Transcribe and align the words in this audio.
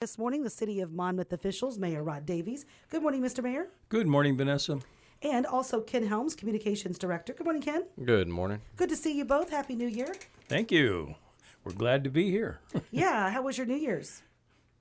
This 0.00 0.16
morning, 0.16 0.44
the 0.44 0.48
City 0.48 0.80
of 0.80 0.92
Monmouth 0.94 1.30
officials, 1.30 1.78
Mayor 1.78 2.02
Rod 2.02 2.24
Davies. 2.24 2.64
Good 2.88 3.02
morning, 3.02 3.20
Mr. 3.20 3.44
Mayor. 3.44 3.66
Good 3.90 4.06
morning, 4.06 4.34
Vanessa. 4.34 4.78
And 5.20 5.44
also 5.44 5.82
Ken 5.82 6.06
Helms, 6.06 6.34
Communications 6.34 6.96
Director. 6.98 7.34
Good 7.34 7.44
morning, 7.44 7.60
Ken. 7.60 7.84
Good 8.02 8.26
morning. 8.26 8.62
Good 8.76 8.88
to 8.88 8.96
see 8.96 9.14
you 9.14 9.26
both. 9.26 9.50
Happy 9.50 9.74
New 9.76 9.88
Year. 9.88 10.14
Thank 10.48 10.72
you. 10.72 11.16
We're 11.64 11.74
glad 11.74 12.02
to 12.04 12.08
be 12.10 12.30
here. 12.30 12.60
yeah, 12.90 13.28
how 13.28 13.42
was 13.42 13.58
your 13.58 13.66
New 13.66 13.76
Year's? 13.76 14.22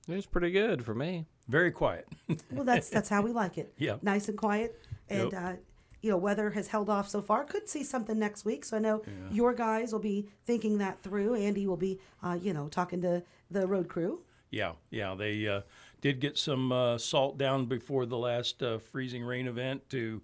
It 0.08 0.16
was 0.16 0.26
pretty 0.26 0.52
good 0.52 0.86
for 0.86 0.96
me. 0.96 1.26
Very 1.49 1.72
quiet. 1.74 2.08
Well, 2.54 2.63
that's 2.63 2.88
that's 2.90 3.10
how 3.10 3.22
we 3.22 3.33
like 3.33 3.58
it. 3.58 3.74
Yeah. 3.78 3.97
Nice 4.01 4.29
and 4.29 4.38
quiet. 4.38 4.81
And 5.10 5.33
Yep. 5.33 5.44
uh, 5.44 5.54
you 6.01 6.12
know, 6.12 6.17
weather 6.17 6.49
has 6.51 6.70
held 6.70 6.90
off 6.90 7.10
so 7.10 7.22
far. 7.22 7.44
Could 7.44 7.67
see 7.67 7.83
something 7.83 8.17
next 8.17 8.46
week. 8.46 8.63
So 8.63 8.78
I 8.78 8.79
know 8.79 9.01
your 9.33 9.54
guys 9.54 9.92
will 9.92 9.99
be 9.99 10.29
thinking 10.46 10.78
that 10.78 10.97
through. 11.01 11.36
Andy 11.36 11.67
will 11.67 11.76
be, 11.76 11.99
uh, 12.24 12.38
you 12.42 12.54
know, 12.54 12.70
talking 12.70 13.01
to 13.01 13.22
the 13.51 13.67
road 13.67 13.90
crew. 13.90 14.22
Yeah, 14.52 14.74
yeah. 14.90 15.16
They 15.16 15.47
uh, 15.47 15.62
did 16.02 16.20
get 16.20 16.38
some 16.38 16.72
uh, 16.72 16.98
salt 16.98 17.38
down 17.38 17.66
before 17.66 18.05
the 18.05 18.18
last 18.18 18.62
uh, 18.64 18.80
freezing 18.80 19.23
rain 19.23 19.48
event 19.48 19.90
to 19.90 20.22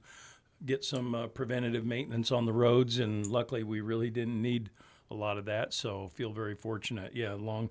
get 0.65 0.83
some 0.83 1.13
uh, 1.13 1.27
preventative 1.27 1.85
maintenance 1.85 2.31
on 2.31 2.45
the 2.45 2.53
roads, 2.53 2.99
and 2.99 3.27
luckily 3.27 3.63
we 3.63 3.81
really 3.81 4.09
didn't 4.09 4.41
need 4.41 4.69
a 5.11 5.13
lot 5.13 5.37
of 5.37 5.45
that. 5.45 5.73
So 5.73 6.09
feel 6.13 6.31
very 6.31 6.55
fortunate. 6.55 7.15
Yeah, 7.15 7.33
long, 7.33 7.69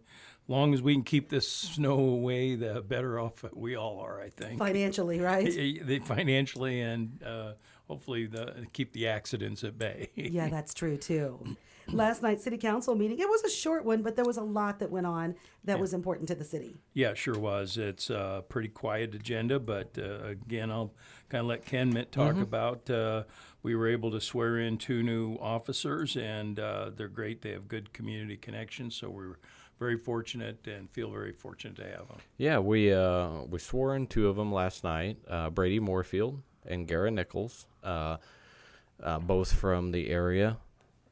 long 0.48 0.74
as 0.74 0.82
we 0.82 0.94
can 0.94 1.02
keep 1.02 1.28
this 1.28 1.50
snow 1.50 1.98
away, 1.98 2.54
the 2.54 2.82
better 2.82 3.18
off 3.18 3.44
we 3.52 3.74
all 3.76 3.98
are. 4.00 4.20
I 4.20 4.28
think. 4.28 4.58
Financially, 4.58 5.20
right? 5.20 5.52
Financially 6.04 6.80
and 6.80 7.22
uh, 7.22 7.52
hopefully 7.88 8.26
the 8.26 8.66
keep 8.72 8.92
the 8.92 9.08
accidents 9.08 9.64
at 9.64 9.78
bay. 9.78 10.10
yeah, 10.14 10.48
that's 10.48 10.74
true 10.74 10.96
too. 10.96 11.56
Last 11.92 12.22
night's 12.22 12.42
city 12.42 12.56
council 12.56 12.94
meeting, 12.94 13.18
it 13.18 13.28
was 13.28 13.44
a 13.44 13.50
short 13.50 13.84
one, 13.84 14.02
but 14.02 14.16
there 14.16 14.24
was 14.24 14.36
a 14.36 14.42
lot 14.42 14.78
that 14.78 14.90
went 14.90 15.06
on 15.06 15.34
that 15.64 15.78
was 15.78 15.94
important 15.94 16.28
to 16.28 16.34
the 16.34 16.44
city. 16.44 16.76
Yeah, 16.92 17.10
it 17.10 17.18
sure 17.18 17.38
was. 17.38 17.76
It's 17.76 18.10
a 18.10 18.44
pretty 18.48 18.68
quiet 18.68 19.14
agenda, 19.14 19.58
but 19.58 19.96
uh, 19.98 20.26
again, 20.26 20.70
I'll 20.70 20.92
kind 21.28 21.40
of 21.40 21.46
let 21.46 21.64
Ken 21.64 21.92
Mitt 21.92 22.12
talk 22.12 22.36
about. 22.36 22.88
Uh, 22.88 23.24
we 23.62 23.74
were 23.74 23.88
able 23.88 24.10
to 24.10 24.20
swear 24.20 24.58
in 24.58 24.78
two 24.78 25.02
new 25.02 25.36
officers, 25.36 26.16
and 26.16 26.60
uh, 26.60 26.90
they're 26.94 27.08
great. 27.08 27.42
They 27.42 27.52
have 27.52 27.68
good 27.68 27.92
community 27.92 28.36
connections, 28.36 28.94
so 28.94 29.08
we're 29.10 29.36
very 29.78 29.98
fortunate 29.98 30.66
and 30.66 30.90
feel 30.90 31.10
very 31.10 31.32
fortunate 31.32 31.76
to 31.76 31.84
have 31.84 32.08
them. 32.08 32.18
Yeah, 32.36 32.58
we 32.58 32.92
uh, 32.92 33.42
we 33.48 33.58
swore 33.58 33.96
in 33.96 34.06
two 34.06 34.28
of 34.28 34.36
them 34.36 34.52
last 34.52 34.84
night. 34.84 35.18
Uh, 35.28 35.50
Brady 35.50 35.80
Morefield 35.80 36.40
and 36.66 36.86
Gara 36.86 37.10
Nichols, 37.10 37.66
uh, 37.82 38.16
uh, 39.02 39.18
both 39.18 39.52
from 39.52 39.90
the 39.90 40.10
area. 40.10 40.58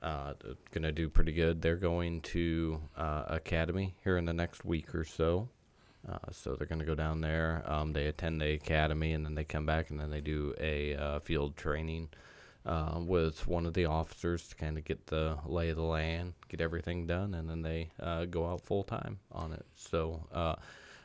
Uh, 0.03 0.34
going 0.72 0.83
to 0.83 0.91
do 0.92 1.08
pretty 1.08 1.33
good. 1.33 1.62
They're 1.62 1.77
going 1.77 2.22
to 2.22 2.81
uh, 2.97 3.25
academy 3.28 3.95
here 4.03 4.17
in 4.17 4.25
the 4.25 4.33
next 4.33 4.64
week 4.64 4.95
or 4.95 5.05
so. 5.05 5.48
Uh, 6.08 6.19
so 6.33 6.56
they're 6.56 6.67
going 6.67 6.81
to 6.81 6.84
go 6.84 6.97
down 6.97 7.20
there. 7.20 7.62
Um, 7.67 7.92
they 7.92 8.06
attend 8.06 8.41
the 8.41 8.55
academy 8.55 9.12
and 9.12 9.25
then 9.25 9.36
they 9.36 9.45
come 9.45 9.64
back 9.64 9.91
and 9.91 10.00
then 10.00 10.11
they 10.11 10.20
do 10.20 10.55
a 10.58 10.97
uh, 10.97 11.20
field 11.20 11.56
training 11.56 12.08
uh, 12.67 12.98
with 12.98 13.47
one 13.47 13.67
of 13.67 13.75
the 13.75 13.84
officers 13.84 14.48
to 14.48 14.56
kind 14.56 14.77
of 14.77 14.84
get 14.84 15.06
the 15.06 15.39
lay 15.47 15.69
of 15.69 15.77
the 15.77 15.83
land, 15.83 16.34
get 16.48 16.61
everything 16.61 17.06
done, 17.06 17.34
and 17.34 17.48
then 17.48 17.62
they 17.62 17.91
uh, 18.00 18.25
go 18.25 18.48
out 18.48 18.61
full 18.61 18.83
time 18.83 19.19
on 19.30 19.53
it. 19.53 19.64
So 19.77 20.27
uh, 20.33 20.56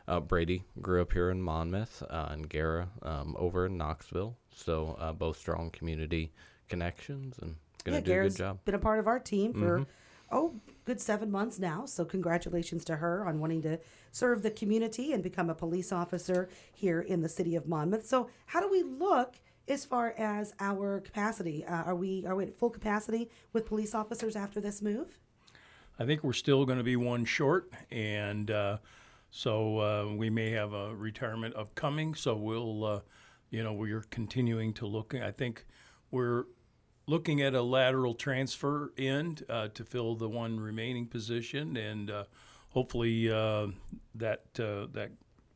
uh, 0.08 0.20
Brady 0.20 0.64
grew 0.82 1.02
up 1.02 1.14
here 1.14 1.30
in 1.30 1.42
Monmouth 1.42 2.02
and 2.10 2.50
Gara 2.50 2.90
um, 3.04 3.36
over 3.38 3.68
in 3.68 3.78
Knoxville. 3.78 4.36
So 4.56 5.16
both 5.20 5.38
strong 5.38 5.70
community 5.70 6.32
connections 6.68 7.38
and 7.40 7.56
going 7.90 8.04
to 8.04 8.10
yeah, 8.10 8.16
do 8.16 8.22
a 8.22 8.30
good 8.30 8.38
job. 8.38 8.60
been 8.66 8.76
a 8.76 8.80
part 8.80 9.00
of 9.00 9.08
our 9.08 9.20
team 9.20 9.54
for 9.54 9.86
oh, 10.32 10.56
good 10.86 11.00
seven 11.00 11.32
months 11.32 11.60
now. 11.60 11.86
So 11.86 12.06
congratulations 12.06 12.84
to 12.86 12.98
her 12.98 13.26
on 13.26 13.40
wanting 13.40 13.62
to 13.64 13.80
serve 14.12 14.42
the 14.42 14.52
community 14.52 15.14
and 15.14 15.24
become 15.24 15.50
a 15.50 15.56
police 15.56 15.92
officer 15.92 16.50
here 16.74 17.02
in 17.02 17.22
the 17.22 17.30
city 17.30 17.56
of 17.56 17.68
Monmouth. 17.68 18.06
So 18.06 18.30
how 18.48 18.60
do 18.60 18.70
we 18.70 18.84
look 18.84 19.36
as 19.68 19.86
far 19.86 20.14
as 20.18 20.54
our 20.60 21.02
capacity? 21.02 21.66
Uh, 21.66 21.84
are 21.84 21.96
we 21.96 22.26
are 22.26 22.36
we 22.36 22.46
at 22.46 22.58
full 22.58 22.70
capacity 22.70 23.30
with 23.54 23.66
police 23.66 23.94
officers 23.94 24.36
after 24.36 24.62
this 24.62 24.82
move? 24.82 25.20
I 26.00 26.06
think 26.06 26.24
we're 26.24 26.34
still 26.34 26.66
going 26.66 26.78
to 26.78 26.84
be 26.84 26.96
one 26.96 27.26
short, 27.26 27.72
and 27.90 28.52
uh, 28.52 28.78
so 29.32 29.80
uh, 29.80 30.14
we 30.16 30.30
may 30.30 30.52
have 30.52 30.74
a 30.74 30.96
retirement 30.96 31.56
upcoming. 31.56 32.14
So 32.14 32.36
we'll, 32.36 32.86
uh, 32.86 33.00
you 33.50 33.64
know, 33.64 33.74
we're 33.74 34.06
continuing 34.12 34.74
to 34.74 34.86
look. 34.86 35.16
I 35.16 35.32
think 35.32 35.66
we're 36.12 36.46
looking 37.08 37.42
at 37.42 37.56
a 37.56 37.62
lateral 37.62 38.14
transfer 38.14 38.92
end 38.98 39.44
uh, 39.50 39.70
to 39.70 39.84
fill 39.84 40.16
the 40.16 40.30
one 40.30 40.60
remaining 40.60 41.08
position, 41.08 41.78
and 41.78 42.12
uh, 42.12 42.24
hopefully 42.70 43.32
uh, 43.32 43.68
that 44.16 44.44
uh, 44.60 44.88
that 44.94 45.12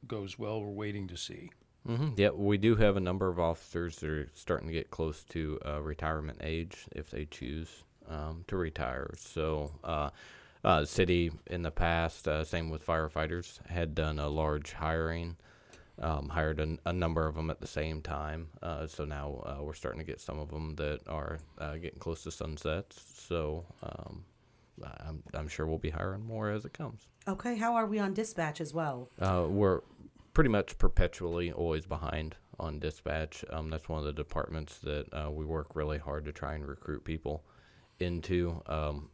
goes 0.08 0.40
well. 0.40 0.62
We're 0.62 0.72
waiting 0.72 1.08
to 1.10 1.18
see. 1.18 1.52
hmm 1.86 2.10
Yeah, 2.16 2.32
we 2.32 2.58
do 2.58 2.76
have 2.76 2.98
a 2.98 3.02
number 3.02 3.28
of 3.28 3.40
officers 3.40 3.98
that 3.98 4.10
are 4.10 4.30
starting 4.34 4.68
to 4.68 4.74
get 4.74 4.90
close 4.90 5.24
to 5.26 5.60
uh, 5.66 5.82
retirement 5.82 6.40
age 6.42 6.88
if 6.94 7.12
they 7.12 7.26
choose 7.26 7.84
um, 8.10 8.44
to 8.48 8.58
retire. 8.58 9.14
So, 9.18 9.72
uh, 9.84 10.10
uh, 10.64 10.86
city 10.86 11.32
in 11.48 11.64
the 11.64 11.72
past, 11.72 12.28
same 12.44 12.70
with 12.70 12.86
firefighters, 12.86 13.66
had 13.68 13.96
done 13.96 14.20
a 14.20 14.30
large 14.30 14.74
hiring, 14.74 15.38
um, 16.02 16.30
hired 16.30 16.60
a, 16.60 16.78
a 16.86 16.94
number 16.94 17.28
of 17.28 17.36
them 17.36 17.50
at 17.50 17.62
the 17.62 17.68
same 17.68 18.02
time. 18.02 18.48
Uh, 18.62 18.88
so 18.88 19.06
now 19.06 19.44
uh, 19.46 19.64
we're 19.64 19.74
starting 19.74 20.00
to 20.00 20.06
get 20.06 20.20
some 20.20 20.40
of 20.40 20.50
them 20.50 20.76
that 20.76 21.08
are 21.08 21.40
uh, 21.60 21.76
getting 21.76 22.00
close 22.00 22.24
to 22.24 22.32
sunsets. 22.32 23.04
So 23.16 23.66
um, 23.84 24.26
I'm, 24.84 25.24
I'm 25.34 25.48
sure 25.48 25.66
we'll 25.68 25.78
be 25.78 25.92
hiring 25.92 26.26
more 26.26 26.50
as 26.50 26.66
it 26.66 26.74
comes. 26.74 27.08
Okay, 27.28 27.56
how 27.56 27.76
are 27.76 27.86
we 27.86 28.00
on 28.00 28.14
dispatch 28.14 28.60
as 28.60 28.74
well? 28.74 29.10
Uh, 29.20 29.46
we're 29.48 29.82
pretty 30.34 30.50
much 30.50 30.78
perpetually 30.78 31.52
always 31.52 31.86
behind 31.86 32.36
on 32.60 32.80
dispatch. 32.80 33.46
Um, 33.52 33.70
that's 33.70 33.88
one 33.88 34.00
of 34.00 34.06
the 34.06 34.14
departments 34.14 34.80
that 34.80 35.06
uh, 35.14 35.30
we 35.30 35.46
work 35.46 35.76
really 35.76 36.00
hard 36.00 36.26
to 36.26 36.32
try 36.32 36.56
and 36.56 36.68
recruit 36.68 37.04
people 37.04 37.44
into. 38.00 38.62
Um, 38.66 39.10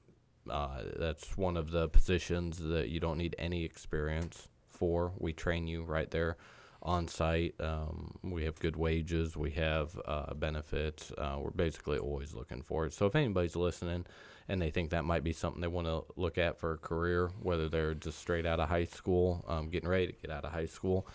uh, 0.50 0.84
that's 0.98 1.38
one 1.38 1.58
of 1.58 1.72
the 1.72 1.90
positions 1.90 2.59
that 2.59 2.88
you 2.88 3.02
don't 3.02 3.18
need 3.18 3.36
any 3.38 3.66
experience 3.66 4.48
for. 4.69 5.12
We 5.18 5.34
train 5.34 5.68
you 5.68 5.84
right 5.84 6.09
there 6.09 6.38
on 6.82 7.08
site. 7.08 7.56
Um, 7.60 8.18
we 8.24 8.46
have 8.46 8.60
good 8.60 8.76
wages. 8.76 9.36
We 9.36 9.52
have 9.52 10.00
uh, 10.06 10.34
benefits. 10.34 11.12
Uh, 11.18 11.38
we're 11.40 11.52
basically 11.52 11.98
always 11.98 12.34
looking 12.34 12.62
for 12.62 12.86
it. 12.86 12.94
So 12.94 13.06
if 13.06 13.16
anybody's 13.16 13.56
listening 13.56 14.06
and 14.48 14.62
they 14.62 14.70
think 14.70 14.92
that 14.92 15.04
might 15.04 15.24
be 15.24 15.34
something 15.34 15.62
they 15.62 15.68
want 15.68 15.88
to 15.88 16.06
look 16.16 16.38
at 16.38 16.60
for 16.60 16.74
a 16.74 16.78
career, 16.78 17.32
whether 17.42 17.68
they're 17.68 17.94
just 17.94 18.20
straight 18.20 18.46
out 18.46 18.60
of 18.60 18.70
high 18.70 18.86
school, 18.86 19.44
um, 19.48 19.70
getting 19.70 19.90
ready 19.90 20.08
to 20.08 20.14
get 20.14 20.32
out 20.32 20.46
of 20.46 20.52
high 20.52 20.66
school, 20.66 21.08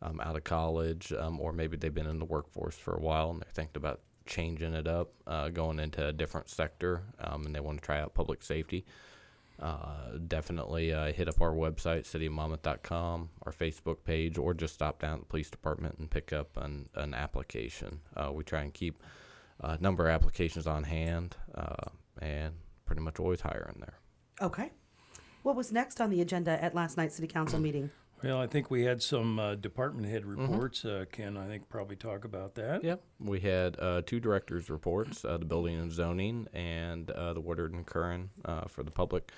um, 0.00 0.20
out 0.20 0.36
of 0.36 0.44
college, 0.44 1.12
um, 1.12 1.40
or 1.40 1.52
maybe 1.52 1.76
they've 1.76 1.94
been 1.94 2.06
in 2.06 2.18
the 2.18 2.24
workforce 2.24 2.76
for 2.76 2.94
a 2.94 3.00
while 3.00 3.30
and 3.30 3.40
they're 3.40 3.50
thinking 3.52 3.76
about 3.76 4.00
changing 4.26 4.74
it 4.74 4.86
up, 4.86 5.10
uh, 5.26 5.48
going 5.48 5.80
into 5.80 6.06
a 6.06 6.12
different 6.12 6.48
sector, 6.48 7.02
um, 7.20 7.46
and 7.46 7.54
they 7.54 7.60
want 7.60 7.78
to 7.78 7.84
try 7.84 8.00
out 8.00 8.14
public 8.14 8.42
safety, 8.42 8.84
uh, 9.60 10.18
definitely 10.26 10.92
uh, 10.92 11.12
hit 11.12 11.28
up 11.28 11.40
our 11.40 11.52
website, 11.52 12.02
cityofmonmouth.com, 12.02 13.30
our 13.42 13.52
Facebook 13.52 14.04
page, 14.04 14.38
or 14.38 14.54
just 14.54 14.74
stop 14.74 15.00
down 15.00 15.14
at 15.14 15.20
the 15.20 15.26
police 15.26 15.50
department 15.50 15.98
and 15.98 16.10
pick 16.10 16.32
up 16.32 16.56
an, 16.56 16.88
an 16.94 17.14
application. 17.14 18.00
Uh, 18.16 18.30
we 18.32 18.44
try 18.44 18.62
and 18.62 18.72
keep 18.72 19.02
a 19.60 19.76
number 19.80 20.08
of 20.08 20.14
applications 20.14 20.66
on 20.66 20.84
hand 20.84 21.36
uh, 21.54 21.90
and 22.20 22.54
pretty 22.84 23.02
much 23.02 23.18
always 23.18 23.40
hire 23.40 23.70
in 23.74 23.80
there. 23.80 23.98
Okay. 24.40 24.70
What 25.42 25.56
was 25.56 25.72
next 25.72 26.00
on 26.00 26.10
the 26.10 26.20
agenda 26.20 26.62
at 26.62 26.74
last 26.74 26.96
night's 26.96 27.16
city 27.16 27.28
council 27.28 27.58
meeting? 27.58 27.90
Well, 28.22 28.40
I 28.40 28.46
think 28.48 28.70
we 28.70 28.82
had 28.82 29.00
some 29.02 29.38
uh, 29.38 29.54
department 29.54 30.08
head 30.08 30.22
Mm-hmm. 30.24 30.50
reports. 30.52 30.84
Uh, 30.84 31.04
Ken, 31.12 31.36
I 31.36 31.46
think 31.46 31.68
probably 31.68 31.96
talk 31.96 32.24
about 32.24 32.54
that. 32.56 32.82
Yep. 32.82 33.00
We 33.20 33.40
had 33.40 33.78
uh, 33.78 34.02
two 34.04 34.18
directors' 34.20 34.68
reports, 34.68 35.24
uh, 35.24 35.36
the 35.38 35.44
building 35.44 35.78
and 35.78 35.92
zoning 35.92 36.48
and 36.52 37.10
uh, 37.10 37.32
the 37.32 37.40
Woodard 37.40 37.72
and 37.74 37.86
Curran 37.86 38.30
uh, 38.44 38.62
for 38.62 38.82
the 38.82 38.90
public 38.90 39.30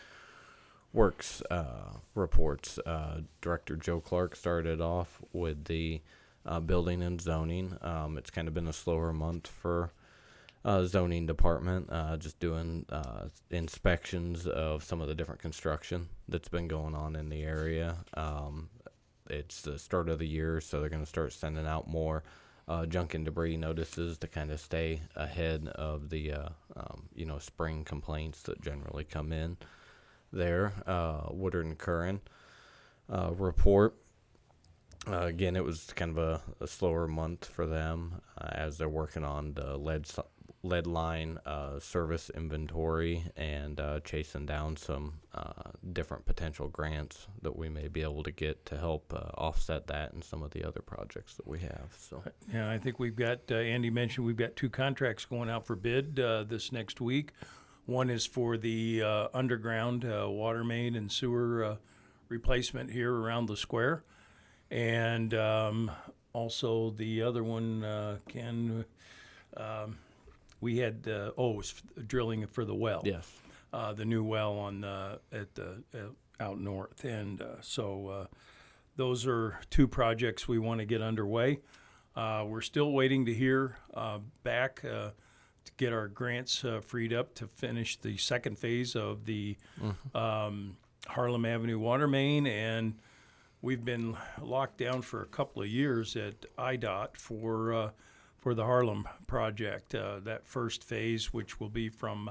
works 0.92 1.42
uh, 1.50 1.92
reports. 2.14 2.78
Uh, 2.78 3.20
Director 3.42 3.76
Joe 3.76 4.00
Clark 4.00 4.34
started 4.34 4.80
off 4.80 5.20
with 5.32 5.66
the 5.66 6.00
uh, 6.46 6.58
building 6.60 7.02
and 7.02 7.20
zoning. 7.20 7.76
Um, 7.82 8.16
it's 8.16 8.30
kind 8.30 8.48
of 8.48 8.54
been 8.54 8.66
a 8.66 8.72
slower 8.72 9.12
month 9.12 9.46
for 9.46 9.92
uh, 10.64 10.84
zoning 10.84 11.26
department, 11.26 11.88
uh, 11.90 12.16
just 12.16 12.38
doing 12.40 12.84
uh, 12.90 13.26
inspections 13.50 14.46
of 14.46 14.82
some 14.82 15.00
of 15.00 15.08
the 15.08 15.14
different 15.14 15.40
construction 15.40 16.08
that's 16.28 16.48
been 16.48 16.66
going 16.68 16.94
on 16.94 17.14
in 17.16 17.28
the 17.28 17.42
area. 17.42 17.96
Um, 18.14 18.68
it's 19.30 19.62
the 19.62 19.78
start 19.78 20.08
of 20.08 20.18
the 20.18 20.26
year, 20.26 20.60
so 20.60 20.80
they're 20.80 20.88
going 20.88 21.02
to 21.02 21.08
start 21.08 21.32
sending 21.32 21.66
out 21.66 21.88
more 21.88 22.22
uh, 22.68 22.86
junk 22.86 23.14
and 23.14 23.24
debris 23.24 23.56
notices 23.56 24.18
to 24.18 24.28
kind 24.28 24.50
of 24.50 24.60
stay 24.60 25.00
ahead 25.16 25.66
of 25.74 26.10
the 26.10 26.32
uh, 26.32 26.48
um, 26.76 27.08
you 27.14 27.26
know 27.26 27.38
spring 27.38 27.84
complaints 27.84 28.42
that 28.42 28.60
generally 28.60 29.04
come 29.04 29.32
in 29.32 29.56
there. 30.32 30.72
Uh, 30.86 31.22
Woodard 31.30 31.66
and 31.66 31.78
Curran 31.78 32.20
uh, 33.12 33.32
report. 33.32 33.96
Uh, 35.06 35.22
again, 35.22 35.56
it 35.56 35.64
was 35.64 35.92
kind 35.96 36.10
of 36.10 36.18
a, 36.18 36.42
a 36.60 36.66
slower 36.66 37.08
month 37.08 37.46
for 37.46 37.66
them 37.66 38.20
uh, 38.38 38.48
as 38.52 38.78
they're 38.78 38.88
working 38.88 39.24
on 39.24 39.54
the 39.54 39.76
lead 39.76 40.06
lead 40.62 40.86
line 40.86 41.38
uh, 41.46 41.78
service 41.78 42.30
inventory 42.30 43.24
and 43.36 43.80
uh, 43.80 44.00
chasing 44.00 44.46
down 44.46 44.76
some 44.76 45.14
uh, 45.34 45.70
different 45.92 46.26
potential 46.26 46.68
grants 46.68 47.26
that 47.42 47.56
we 47.56 47.68
may 47.68 47.88
be 47.88 48.02
able 48.02 48.22
to 48.22 48.30
get 48.30 48.64
to 48.66 48.76
help 48.76 49.12
uh, 49.14 49.30
offset 49.38 49.86
that 49.86 50.12
and 50.12 50.22
some 50.24 50.42
of 50.42 50.50
the 50.50 50.64
other 50.64 50.80
projects 50.80 51.34
that 51.34 51.46
we 51.46 51.60
have. 51.60 51.94
So 51.98 52.22
Yeah, 52.52 52.70
I 52.70 52.78
think 52.78 52.98
we've 52.98 53.16
got, 53.16 53.40
uh, 53.50 53.54
Andy 53.54 53.90
mentioned 53.90 54.26
we've 54.26 54.36
got 54.36 54.56
two 54.56 54.70
contracts 54.70 55.24
going 55.24 55.48
out 55.50 55.66
for 55.66 55.76
bid 55.76 56.18
uh, 56.20 56.44
this 56.44 56.72
next 56.72 57.00
week. 57.00 57.32
One 57.86 58.10
is 58.10 58.26
for 58.26 58.56
the 58.56 59.02
uh, 59.02 59.28
underground 59.34 60.04
uh, 60.04 60.28
water 60.30 60.62
main 60.62 60.94
and 60.94 61.10
sewer 61.10 61.64
uh, 61.64 61.76
replacement 62.28 62.90
here 62.90 63.12
around 63.12 63.46
the 63.46 63.56
square. 63.56 64.04
And 64.70 65.34
um, 65.34 65.90
also 66.32 66.90
the 66.90 67.22
other 67.22 67.42
one, 67.42 67.82
uh, 67.82 68.18
Ken, 68.28 68.84
um, 69.56 69.98
we 70.60 70.78
had, 70.78 71.06
uh, 71.08 71.30
oh, 71.36 71.60
f- 71.60 71.82
drilling 72.06 72.46
for 72.46 72.64
the 72.64 72.74
well. 72.74 73.02
Yes, 73.04 73.28
uh, 73.72 73.92
the 73.92 74.04
new 74.04 74.24
well 74.24 74.58
on 74.58 74.80
the, 74.82 75.20
at 75.32 75.54
the 75.54 75.82
uh, 75.94 76.42
out 76.42 76.60
north, 76.60 77.04
and 77.04 77.40
uh, 77.42 77.60
so 77.60 78.08
uh, 78.08 78.26
those 78.96 79.26
are 79.26 79.60
two 79.70 79.86
projects 79.88 80.48
we 80.48 80.58
want 80.58 80.80
to 80.80 80.86
get 80.86 81.02
underway. 81.02 81.60
Uh, 82.16 82.44
we're 82.46 82.60
still 82.60 82.92
waiting 82.92 83.24
to 83.26 83.32
hear 83.34 83.76
uh, 83.94 84.18
back 84.42 84.82
uh, 84.84 85.10
to 85.64 85.72
get 85.76 85.92
our 85.92 86.08
grants 86.08 86.64
uh, 86.64 86.80
freed 86.80 87.12
up 87.12 87.34
to 87.34 87.46
finish 87.46 87.96
the 87.98 88.16
second 88.16 88.58
phase 88.58 88.96
of 88.96 89.24
the 89.26 89.56
um, 90.14 90.76
Harlem 91.06 91.44
Avenue 91.44 91.78
water 91.78 92.08
main, 92.08 92.46
and 92.46 92.94
we've 93.62 93.84
been 93.84 94.16
locked 94.40 94.78
down 94.78 95.02
for 95.02 95.22
a 95.22 95.26
couple 95.26 95.62
of 95.62 95.68
years 95.68 96.16
at 96.16 96.46
IDOT 96.58 97.16
for 97.16 97.72
uh, 97.72 97.90
for 98.40 98.54
the 98.54 98.64
Harlem 98.64 99.06
project. 99.26 99.94
Uh, 99.94 100.18
that 100.20 100.46
first 100.46 100.82
phase, 100.82 101.32
which 101.32 101.60
will 101.60 101.68
be 101.68 101.88
from 101.88 102.30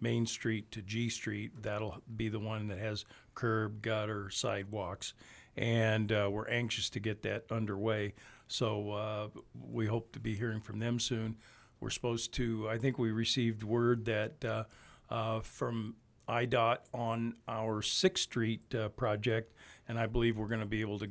Main 0.00 0.26
Street 0.26 0.70
to 0.72 0.82
G 0.82 1.08
Street, 1.08 1.62
that'll 1.62 2.02
be 2.16 2.28
the 2.28 2.38
one 2.38 2.68
that 2.68 2.78
has 2.78 3.04
curb, 3.34 3.82
gutter, 3.82 4.30
sidewalks, 4.30 5.12
and 5.56 6.10
uh, 6.10 6.28
we're 6.30 6.48
anxious 6.48 6.88
to 6.90 7.00
get 7.00 7.22
that 7.22 7.44
underway. 7.50 8.14
So 8.48 8.90
uh, 8.92 9.28
we 9.70 9.86
hope 9.86 10.12
to 10.12 10.20
be 10.20 10.34
hearing 10.34 10.60
from 10.60 10.78
them 10.78 10.98
soon. 10.98 11.36
We're 11.78 11.90
supposed 11.90 12.32
to. 12.34 12.68
I 12.68 12.78
think 12.78 12.98
we 12.98 13.10
received 13.10 13.62
word 13.62 14.06
that 14.06 14.44
uh, 14.44 14.64
uh, 15.10 15.40
from 15.40 15.96
IDOT 16.28 16.78
on 16.94 17.34
our 17.48 17.82
Sixth 17.82 18.24
Street 18.24 18.74
uh, 18.74 18.88
project, 18.90 19.54
and 19.88 19.98
I 19.98 20.06
believe 20.06 20.38
we're 20.38 20.48
going 20.48 20.60
to 20.60 20.66
be 20.66 20.80
able 20.80 20.98
to 21.00 21.08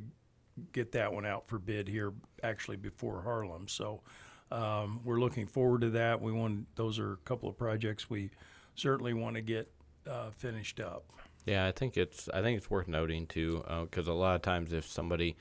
get 0.72 0.92
that 0.92 1.12
one 1.12 1.26
out 1.26 1.48
for 1.48 1.58
bid 1.58 1.88
here 1.88 2.12
actually 2.42 2.76
before 2.76 3.22
Harlem. 3.22 3.68
So 3.68 4.02
um, 4.50 5.00
we're 5.04 5.20
looking 5.20 5.46
forward 5.46 5.82
to 5.82 5.90
that. 5.90 6.20
We 6.20 6.32
want 6.32 6.74
those 6.76 6.98
are 6.98 7.12
a 7.12 7.18
couple 7.18 7.48
of 7.48 7.56
projects 7.56 8.08
we 8.10 8.30
certainly 8.74 9.14
want 9.14 9.36
to 9.36 9.42
get 9.42 9.70
uh, 10.08 10.30
finished 10.30 10.80
up. 10.80 11.04
yeah. 11.46 11.66
I 11.66 11.72
think 11.72 11.96
it's 11.96 12.28
I 12.28 12.42
think 12.42 12.56
it's 12.58 12.70
worth 12.70 12.88
noting 12.88 13.26
too 13.26 13.64
because 13.82 14.08
a 14.08 14.12
lot 14.12 14.36
of 14.36 14.42
times 14.42 14.72
if 14.72 14.86
somebody 14.86 15.36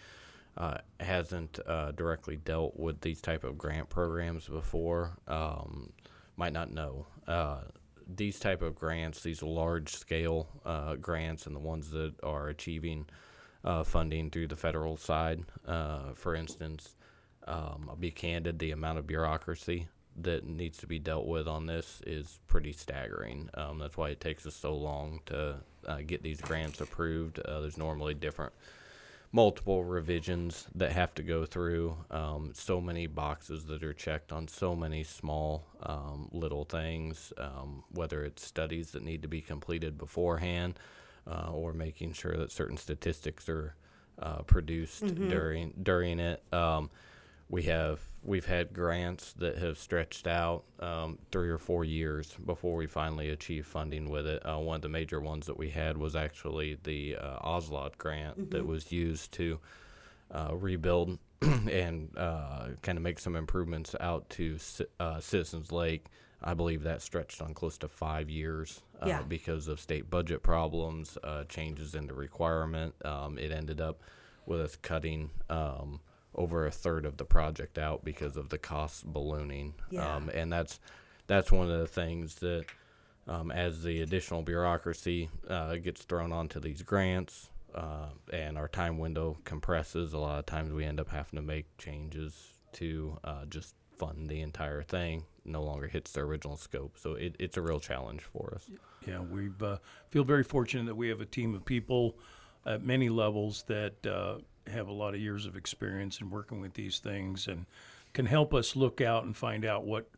uh, 0.57 0.77
hasn't 1.00 1.59
uh, 1.65 1.91
directly 1.91 2.35
dealt 2.35 2.77
with 2.77 3.01
these 3.01 3.21
type 3.21 3.44
of 3.44 3.57
grant 3.57 3.89
programs 3.89 4.47
before, 4.47 5.17
um, 5.27 5.94
might 6.35 6.53
not 6.53 6.71
know. 6.71 7.07
Uh, 7.27 7.61
these 8.13 8.39
type 8.39 8.61
of 8.61 8.75
grants, 8.75 9.21
these 9.21 9.41
large 9.44 9.95
scale 9.95 10.50
uh, 10.65 10.95
grants, 10.95 11.45
and 11.45 11.56
the 11.56 11.59
ones 11.59 11.91
that 11.91 12.13
are 12.23 12.50
achieving 12.50 13.06
uh, 13.63 13.83
funding 13.83 14.29
through 14.29 14.47
the 14.47 14.56
federal 14.56 14.97
side, 14.97 15.44
uh, 15.67 16.13
for 16.15 16.35
instance, 16.35 16.95
um, 17.49 17.87
I'll 17.89 17.95
be 17.95 18.11
candid, 18.11 18.59
the 18.59 18.71
amount 18.71 18.99
of 18.99 19.07
bureaucracy 19.07 19.87
that 20.21 20.45
needs 20.45 20.77
to 20.79 20.87
be 20.87 20.99
dealt 20.99 21.25
with 21.25 21.47
on 21.47 21.65
this 21.65 22.01
is 22.05 22.39
pretty 22.47 22.71
staggering. 22.71 23.49
Um, 23.53 23.79
that's 23.79 23.97
why 23.97 24.09
it 24.09 24.19
takes 24.19 24.45
us 24.45 24.55
so 24.55 24.75
long 24.75 25.21
to 25.27 25.55
uh, 25.87 25.99
get 26.05 26.23
these 26.23 26.41
grants 26.41 26.81
approved. 26.81 27.39
Uh, 27.39 27.61
there's 27.61 27.77
normally 27.77 28.13
different 28.13 28.53
multiple 29.31 29.83
revisions 29.83 30.67
that 30.75 30.91
have 30.91 31.13
to 31.15 31.23
go 31.23 31.45
through. 31.45 31.95
Um, 32.09 32.51
so 32.53 32.81
many 32.81 33.07
boxes 33.07 33.65
that 33.65 33.83
are 33.83 33.93
checked 33.93 34.31
on 34.31 34.47
so 34.47 34.75
many 34.75 35.03
small 35.03 35.65
um, 35.83 36.29
little 36.31 36.65
things, 36.65 37.31
um, 37.37 37.83
whether 37.91 38.23
it's 38.23 38.45
studies 38.45 38.91
that 38.91 39.03
need 39.03 39.21
to 39.21 39.27
be 39.27 39.41
completed 39.41 39.97
beforehand 39.97 40.79
uh, 41.27 41.51
or 41.51 41.73
making 41.73 42.13
sure 42.13 42.35
that 42.37 42.51
certain 42.51 42.77
statistics 42.77 43.47
are 43.47 43.75
uh, 44.19 44.41
produced 44.41 45.03
during 45.29 45.73
during 45.81 46.19
it. 46.19 46.43
We 47.49 47.63
have 47.63 47.99
we've 48.23 48.45
had 48.45 48.73
grants 48.73 49.33
that 49.33 49.57
have 49.57 49.77
stretched 49.77 50.27
out 50.27 50.63
um, 50.79 51.17
three 51.31 51.49
or 51.49 51.57
four 51.57 51.83
years 51.83 52.35
before 52.45 52.75
we 52.75 52.85
finally 52.85 53.29
achieve 53.29 53.65
funding 53.65 54.09
with 54.09 54.27
it. 54.27 54.45
Uh, 54.45 54.59
one 54.59 54.75
of 54.75 54.81
the 54.83 54.89
major 54.89 55.19
ones 55.19 55.47
that 55.47 55.57
we 55.57 55.69
had 55.69 55.97
was 55.97 56.15
actually 56.15 56.77
the 56.83 57.15
uh, 57.15 57.39
OSLAD 57.39 57.97
grant 57.97 58.51
that 58.51 58.65
was 58.67 58.91
used 58.91 59.31
to 59.33 59.59
uh, 60.31 60.49
rebuild 60.53 61.17
and 61.41 62.15
uh, 62.17 62.67
kind 62.83 62.97
of 62.97 63.03
make 63.03 63.17
some 63.19 63.35
improvements 63.35 63.95
out 63.99 64.29
to 64.31 64.57
uh, 64.99 65.19
Citizens 65.19 65.71
Lake. 65.71 66.05
I 66.43 66.53
believe 66.53 66.83
that 66.83 67.01
stretched 67.01 67.41
on 67.41 67.53
close 67.53 67.77
to 67.79 67.87
five 67.87 68.29
years 68.29 68.81
uh, 69.01 69.07
Yeah. 69.07 69.21
because 69.23 69.67
of 69.67 69.79
state 69.79 70.09
budget 70.09 70.43
problems, 70.43 71.17
uh, 71.23 71.45
changes 71.45 71.95
in 71.95 72.05
the 72.07 72.13
requirement. 72.13 72.93
Um, 73.03 73.37
it 73.39 73.51
ended 73.51 73.81
up 73.81 74.01
with 74.45 74.61
us 74.61 74.75
cutting 74.75 75.31
um, 75.49 75.99
over 76.35 76.65
a 76.65 76.71
third 76.71 77.05
of 77.05 77.17
the 77.17 77.25
project 77.25 77.77
out 77.77 78.03
because 78.03 78.37
of 78.37 78.49
the 78.49 78.57
costs 78.57 79.03
ballooning. 79.03 79.73
Yeah. 79.89 80.15
Um, 80.15 80.29
and 80.29 80.51
that's 80.51 80.79
that's 81.27 81.51
one 81.51 81.69
of 81.69 81.79
the 81.79 81.87
things 81.87 82.35
that 82.35 82.65
um, 83.27 83.51
as 83.51 83.83
the 83.83 84.01
additional 84.01 84.41
bureaucracy 84.41 85.29
uh, 85.47 85.75
gets 85.75 86.03
thrown 86.03 86.31
onto 86.31 86.59
these 86.59 86.81
grants 86.81 87.49
uh, 87.75 88.07
and 88.33 88.57
our 88.57 88.67
time 88.67 88.97
window 88.97 89.37
compresses, 89.43 90.13
a 90.13 90.17
lot 90.17 90.39
of 90.39 90.45
times 90.45 90.71
we 90.71 90.85
end 90.85 90.99
up 90.99 91.09
having 91.09 91.37
to 91.39 91.41
make 91.41 91.77
changes 91.77 92.53
to 92.73 93.17
uh, 93.23 93.45
just 93.45 93.75
fund 93.97 94.29
the 94.29 94.41
entire 94.41 94.81
thing. 94.81 95.25
No 95.45 95.63
longer 95.63 95.87
hits 95.87 96.11
the 96.11 96.21
original 96.21 96.57
scope, 96.57 96.97
so 96.97 97.13
it, 97.13 97.35
it's 97.39 97.57
a 97.57 97.61
real 97.61 97.79
challenge 97.79 98.21
for 98.21 98.53
us. 98.55 98.69
Yeah, 99.05 99.19
we 99.19 99.49
uh, 99.61 99.77
feel 100.09 100.23
very 100.23 100.43
fortunate 100.43 100.85
that 100.85 100.95
we 100.95 101.09
have 101.09 101.21
a 101.21 101.25
team 101.25 101.53
of 101.53 101.65
people 101.65 102.17
at 102.65 102.83
many 102.83 103.09
levels 103.09 103.63
that 103.67 104.05
uh, 104.05 104.39
have 104.69 104.88
a 104.88 104.94
lot 104.94 105.13
of 105.13 105.19
years 105.19 105.45
of 105.45 105.56
experience 105.56 106.21
in 106.21 106.30
working 106.30 106.62
with 106.62 106.74
these 106.74 107.00
things 107.00 107.48
and 107.48 107.66
can 108.13 108.25
help 108.25 108.54
us 108.54 108.75
look 108.75 109.01
out 109.01 109.24
and 109.24 109.36
find 109.36 109.66
out 109.66 109.86
what 109.86 110.10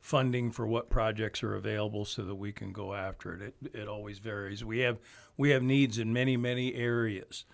funding 0.00 0.50
for 0.50 0.66
what 0.66 0.88
projects 0.88 1.42
are 1.42 1.54
available 1.54 2.04
so 2.04 2.24
that 2.24 2.34
we 2.34 2.52
can 2.52 2.72
go 2.72 2.94
after 2.94 3.34
it. 3.34 3.54
It, 3.62 3.80
it 3.80 3.88
always 3.88 4.18
varies. 4.18 4.64
We 4.64 4.78
have 4.80 4.98
we 5.36 5.50
have 5.50 5.62
needs 5.62 5.98
in 5.98 6.12
many 6.12 6.36
many 6.36 6.74
areas, 6.74 7.44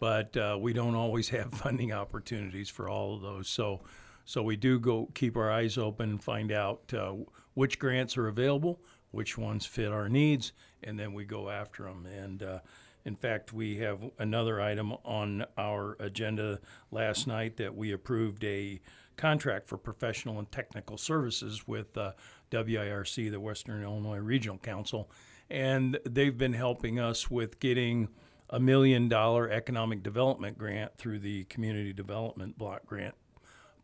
but 0.00 0.36
uh, 0.36 0.58
we 0.60 0.72
don't 0.72 0.94
always 0.94 1.28
have 1.30 1.52
funding 1.52 1.92
opportunities 1.92 2.68
for 2.68 2.88
all 2.88 3.14
of 3.14 3.22
those. 3.22 3.48
So 3.48 3.82
so 4.24 4.42
we 4.42 4.56
do 4.56 4.78
go 4.78 5.08
keep 5.14 5.36
our 5.36 5.50
eyes 5.50 5.78
open 5.78 6.18
find 6.18 6.50
out 6.50 6.92
uh, 6.96 7.14
which 7.54 7.78
grants 7.78 8.16
are 8.16 8.28
available, 8.28 8.80
which 9.10 9.38
ones 9.38 9.66
fit 9.66 9.92
our 9.92 10.08
needs, 10.08 10.52
and 10.82 10.98
then 10.98 11.12
we 11.12 11.24
go 11.24 11.50
after 11.50 11.84
them. 11.84 12.06
And 12.06 12.42
uh, 12.42 12.58
in 13.04 13.16
fact, 13.16 13.52
we 13.52 13.78
have 13.78 14.00
another 14.18 14.60
item 14.60 14.92
on 15.04 15.44
our 15.58 15.96
agenda 16.00 16.60
last 16.90 17.26
night 17.26 17.56
that 17.58 17.76
we 17.76 17.92
approved 17.92 18.42
a 18.44 18.80
contract 19.16 19.68
for 19.68 19.76
professional 19.76 20.38
and 20.38 20.50
technical 20.50 20.96
services 20.96 21.68
with 21.68 21.96
uh, 21.96 22.12
WIRC, 22.50 23.30
the 23.30 23.40
Western 23.40 23.82
Illinois 23.82 24.18
Regional 24.18 24.58
Council, 24.58 25.10
and 25.50 25.98
they've 26.06 26.38
been 26.38 26.54
helping 26.54 26.98
us 26.98 27.30
with 27.30 27.60
getting 27.60 28.08
a 28.50 28.58
million 28.58 29.08
dollar 29.08 29.50
economic 29.50 30.02
development 30.02 30.56
grant 30.58 30.96
through 30.96 31.18
the 31.18 31.44
community 31.44 31.92
development 31.92 32.56
block 32.56 32.86
grant 32.86 33.14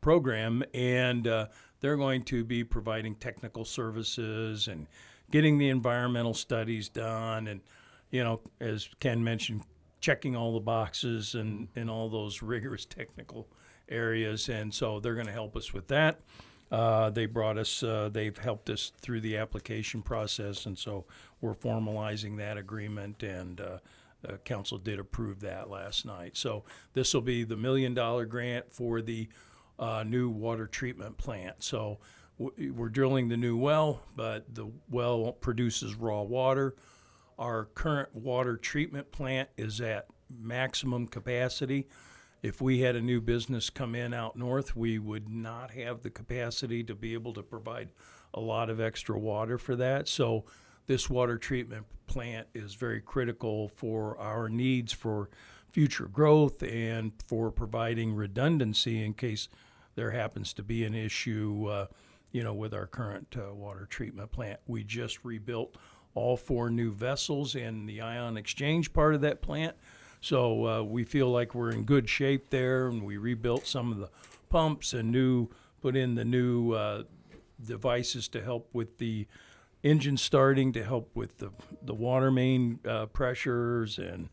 program, 0.00 0.62
and 0.72 1.28
uh, 1.28 1.46
they're 1.80 1.96
going 1.96 2.22
to 2.22 2.44
be 2.44 2.64
providing 2.64 3.14
technical 3.14 3.64
services 3.64 4.66
and 4.66 4.86
getting 5.30 5.58
the 5.58 5.68
environmental 5.68 6.34
studies 6.34 6.88
done, 6.88 7.46
and 7.46 7.60
you 8.10 8.24
know, 8.24 8.40
as 8.60 8.88
Ken 9.00 9.22
mentioned, 9.22 9.62
checking 10.00 10.34
all 10.36 10.54
the 10.54 10.60
boxes 10.60 11.34
and 11.34 11.68
and 11.76 11.90
all 11.90 12.08
those 12.08 12.42
rigorous 12.42 12.84
technical 12.84 13.48
areas, 13.88 14.48
and 14.48 14.72
so 14.72 15.00
they're 15.00 15.14
going 15.14 15.26
to 15.26 15.32
help 15.32 15.56
us 15.56 15.72
with 15.72 15.88
that. 15.88 16.20
Uh, 16.70 17.10
they 17.10 17.26
brought 17.26 17.58
us, 17.58 17.82
uh, 17.82 18.08
they've 18.12 18.38
helped 18.38 18.70
us 18.70 18.92
through 19.00 19.20
the 19.20 19.36
application 19.36 20.02
process, 20.02 20.66
and 20.66 20.78
so 20.78 21.04
we're 21.40 21.54
formalizing 21.54 22.36
that 22.36 22.56
agreement, 22.56 23.24
and 23.24 23.60
uh, 23.60 23.78
the 24.22 24.38
council 24.38 24.78
did 24.78 25.00
approve 25.00 25.40
that 25.40 25.68
last 25.68 26.04
night. 26.06 26.36
So 26.36 26.64
this 26.92 27.12
will 27.12 27.22
be 27.22 27.42
the 27.42 27.56
million 27.56 27.92
dollar 27.92 28.24
grant 28.24 28.72
for 28.72 29.02
the 29.02 29.28
uh, 29.80 30.04
new 30.06 30.28
water 30.30 30.66
treatment 30.66 31.16
plant. 31.16 31.62
So 31.64 31.98
w- 32.38 32.72
we're 32.72 32.88
drilling 32.88 33.28
the 33.28 33.36
new 33.36 33.56
well, 33.56 34.02
but 34.14 34.54
the 34.54 34.70
well 34.90 35.32
produces 35.32 35.96
raw 35.96 36.22
water. 36.22 36.76
Our 37.40 37.64
current 37.74 38.14
water 38.14 38.58
treatment 38.58 39.12
plant 39.12 39.48
is 39.56 39.80
at 39.80 40.08
maximum 40.28 41.08
capacity. 41.08 41.88
If 42.42 42.60
we 42.60 42.80
had 42.80 42.96
a 42.96 43.00
new 43.00 43.22
business 43.22 43.70
come 43.70 43.94
in 43.94 44.12
out 44.12 44.36
north, 44.36 44.76
we 44.76 44.98
would 44.98 45.30
not 45.30 45.70
have 45.70 46.02
the 46.02 46.10
capacity 46.10 46.84
to 46.84 46.94
be 46.94 47.14
able 47.14 47.32
to 47.32 47.42
provide 47.42 47.88
a 48.34 48.40
lot 48.40 48.68
of 48.68 48.78
extra 48.78 49.18
water 49.18 49.56
for 49.56 49.74
that. 49.76 50.06
So 50.06 50.44
this 50.86 51.08
water 51.08 51.38
treatment 51.38 51.86
plant 52.06 52.46
is 52.52 52.74
very 52.74 53.00
critical 53.00 53.68
for 53.68 54.18
our 54.18 54.50
needs 54.50 54.92
for 54.92 55.30
future 55.72 56.08
growth 56.08 56.62
and 56.62 57.12
for 57.26 57.50
providing 57.50 58.14
redundancy 58.14 59.02
in 59.02 59.14
case 59.14 59.48
there 59.94 60.10
happens 60.10 60.52
to 60.54 60.62
be 60.62 60.84
an 60.84 60.94
issue, 60.94 61.66
uh, 61.70 61.86
you 62.32 62.44
know, 62.44 62.54
with 62.54 62.74
our 62.74 62.86
current 62.86 63.34
uh, 63.38 63.54
water 63.54 63.86
treatment 63.88 64.30
plant. 64.30 64.60
We 64.66 64.84
just 64.84 65.24
rebuilt 65.24 65.76
all 66.14 66.36
four 66.36 66.70
new 66.70 66.92
vessels 66.92 67.54
in 67.54 67.86
the 67.86 68.00
ion 68.00 68.36
exchange 68.36 68.92
part 68.92 69.14
of 69.14 69.20
that 69.20 69.40
plant. 69.42 69.76
So 70.20 70.66
uh, 70.66 70.82
we 70.82 71.04
feel 71.04 71.30
like 71.30 71.54
we're 71.54 71.70
in 71.70 71.84
good 71.84 72.08
shape 72.08 72.50
there, 72.50 72.88
and 72.88 73.02
we 73.02 73.16
rebuilt 73.16 73.66
some 73.66 73.90
of 73.90 73.98
the 73.98 74.10
pumps 74.48 74.92
and 74.92 75.10
new 75.10 75.48
put 75.80 75.96
in 75.96 76.14
the 76.14 76.24
new 76.24 76.72
uh, 76.72 77.04
devices 77.64 78.28
to 78.28 78.42
help 78.42 78.68
with 78.72 78.98
the 78.98 79.26
engine 79.82 80.16
starting, 80.18 80.72
to 80.72 80.84
help 80.84 81.14
with 81.14 81.38
the 81.38 81.50
the 81.82 81.94
water 81.94 82.30
main 82.30 82.80
uh, 82.86 83.06
pressures, 83.06 83.98
and 83.98 84.28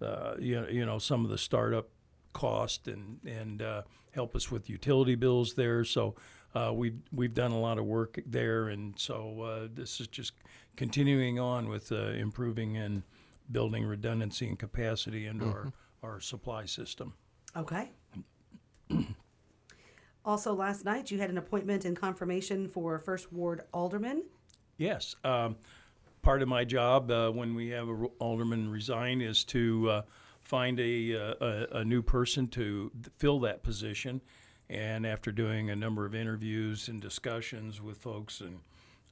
uh, 0.00 0.34
you 0.38 0.60
know, 0.60 0.68
you 0.68 0.86
know 0.86 0.98
some 0.98 1.24
of 1.24 1.30
the 1.30 1.38
startup 1.38 1.88
cost 2.32 2.86
and 2.86 3.18
and 3.26 3.62
uh, 3.62 3.82
help 4.12 4.36
us 4.36 4.50
with 4.50 4.70
utility 4.70 5.14
bills 5.14 5.54
there. 5.54 5.84
So 5.84 6.14
uh, 6.54 6.72
we've 6.74 6.98
we've 7.12 7.34
done 7.34 7.52
a 7.52 7.58
lot 7.58 7.78
of 7.78 7.84
work 7.84 8.18
there, 8.26 8.68
and 8.68 8.98
so 8.98 9.42
uh, 9.42 9.68
this 9.72 10.00
is 10.00 10.06
just 10.06 10.32
continuing 10.76 11.38
on 11.38 11.68
with 11.68 11.92
uh, 11.92 12.08
improving 12.10 12.76
and 12.76 13.02
building 13.50 13.84
redundancy 13.84 14.48
and 14.48 14.58
capacity 14.58 15.26
into 15.26 15.46
our 15.46 15.72
our 16.02 16.20
supply 16.20 16.66
system. 16.66 17.14
Okay. 17.56 17.90
also, 20.24 20.54
last 20.54 20.84
night 20.84 21.10
you 21.10 21.18
had 21.18 21.30
an 21.30 21.38
appointment 21.38 21.84
and 21.84 21.96
confirmation 21.96 22.68
for 22.68 22.98
First 22.98 23.32
Ward 23.32 23.62
Alderman. 23.72 24.24
Yes. 24.76 25.14
Um, 25.24 25.56
part 26.22 26.42
of 26.42 26.48
my 26.48 26.64
job 26.64 27.10
uh, 27.10 27.30
when 27.30 27.54
we 27.54 27.68
have 27.70 27.88
a 27.88 27.94
ro- 27.94 28.12
alderman 28.18 28.70
resign 28.70 29.20
is 29.20 29.44
to 29.44 29.90
uh, 29.90 30.02
find 30.42 30.80
a, 30.80 31.14
uh, 31.14 31.34
a, 31.40 31.78
a 31.78 31.84
new 31.84 32.02
person 32.02 32.48
to 32.48 32.90
th- 32.94 33.12
fill 33.16 33.40
that 33.40 33.62
position. 33.62 34.20
And 34.72 35.04
after 35.04 35.30
doing 35.30 35.68
a 35.68 35.76
number 35.76 36.06
of 36.06 36.14
interviews 36.14 36.88
and 36.88 36.98
discussions 36.98 37.82
with 37.82 37.98
folks, 37.98 38.40
and 38.40 38.60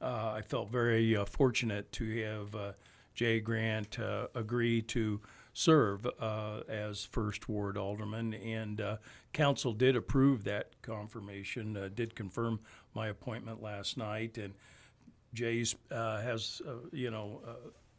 uh, 0.01 0.33
I 0.35 0.41
felt 0.41 0.71
very 0.71 1.15
uh, 1.15 1.25
fortunate 1.25 1.91
to 1.91 2.23
have 2.23 2.55
uh, 2.55 2.71
Jay 3.13 3.39
Grant 3.39 3.99
uh, 3.99 4.25
agree 4.33 4.81
to 4.81 5.21
serve 5.53 6.07
uh, 6.19 6.61
as 6.67 7.05
first 7.05 7.47
ward 7.47 7.77
alderman, 7.77 8.33
and 8.33 8.81
uh, 8.81 8.97
council 9.33 9.71
did 9.71 9.95
approve 9.95 10.45
that 10.45 10.71
confirmation, 10.81 11.91
did 11.93 12.15
confirm 12.15 12.59
my 12.95 13.09
appointment 13.09 13.61
last 13.61 13.97
night, 13.97 14.39
and 14.39 14.55
Jay's 15.35 15.75
has, 15.91 16.63
you 16.91 17.11
know, 17.11 17.39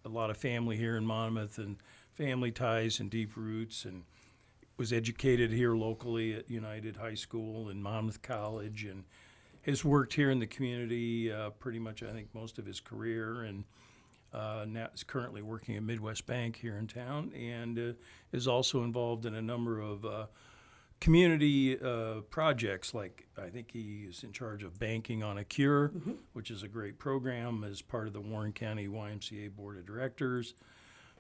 a 0.05 0.09
lot 0.09 0.31
of 0.31 0.37
family 0.37 0.77
here 0.77 0.97
in 0.97 1.07
Monmouth 1.07 1.59
and 1.59 1.77
family 2.13 2.51
ties 2.51 2.99
and 2.99 3.09
deep 3.09 3.37
roots, 3.37 3.85
and 3.85 4.03
was 4.83 4.93
educated 4.93 5.53
here 5.53 5.77
locally 5.77 6.35
at 6.35 6.51
United 6.51 6.97
High 6.97 7.15
School 7.15 7.69
and 7.69 7.81
Monmouth 7.81 8.21
College, 8.21 8.83
and 8.83 9.05
has 9.65 9.85
worked 9.85 10.15
here 10.15 10.29
in 10.29 10.41
the 10.41 10.47
community 10.49 11.31
uh, 11.31 11.51
pretty 11.51 11.79
much, 11.79 12.03
I 12.03 12.11
think, 12.11 12.35
most 12.35 12.59
of 12.59 12.67
his 12.67 12.81
career, 12.81 13.43
and 13.43 13.63
uh, 14.35 14.65
now 14.67 14.89
is 14.93 15.05
currently 15.05 15.41
working 15.41 15.77
at 15.77 15.85
Midwest 15.85 16.27
Bank 16.27 16.57
here 16.57 16.77
in 16.79 16.89
town, 16.89 17.31
and 17.33 17.79
uh, 17.79 17.93
is 18.33 18.49
also 18.49 18.83
involved 18.83 19.25
in 19.25 19.37
a 19.37 19.41
number 19.41 19.79
of 19.81 20.05
uh, 20.05 20.27
community 20.99 21.81
uh, 21.81 22.23
projects. 22.31 22.93
Like 22.93 23.29
I 23.41 23.51
think 23.51 23.71
he 23.71 24.07
is 24.09 24.25
in 24.25 24.33
charge 24.33 24.65
of 24.65 24.81
banking 24.81 25.23
on 25.23 25.39
a 25.39 25.45
cure, 25.45 25.93
which 26.33 26.51
is 26.51 26.65
a 26.65 26.69
great 26.69 26.99
program 26.99 27.63
as 27.63 27.83
part 27.83 28.09
of 28.09 28.15
the 28.15 28.21
Warren 28.21 28.53
County 28.53 28.89
YMCA 28.89 29.55
Board 29.55 29.79
of 29.79 29.87
Directors. 29.87 30.55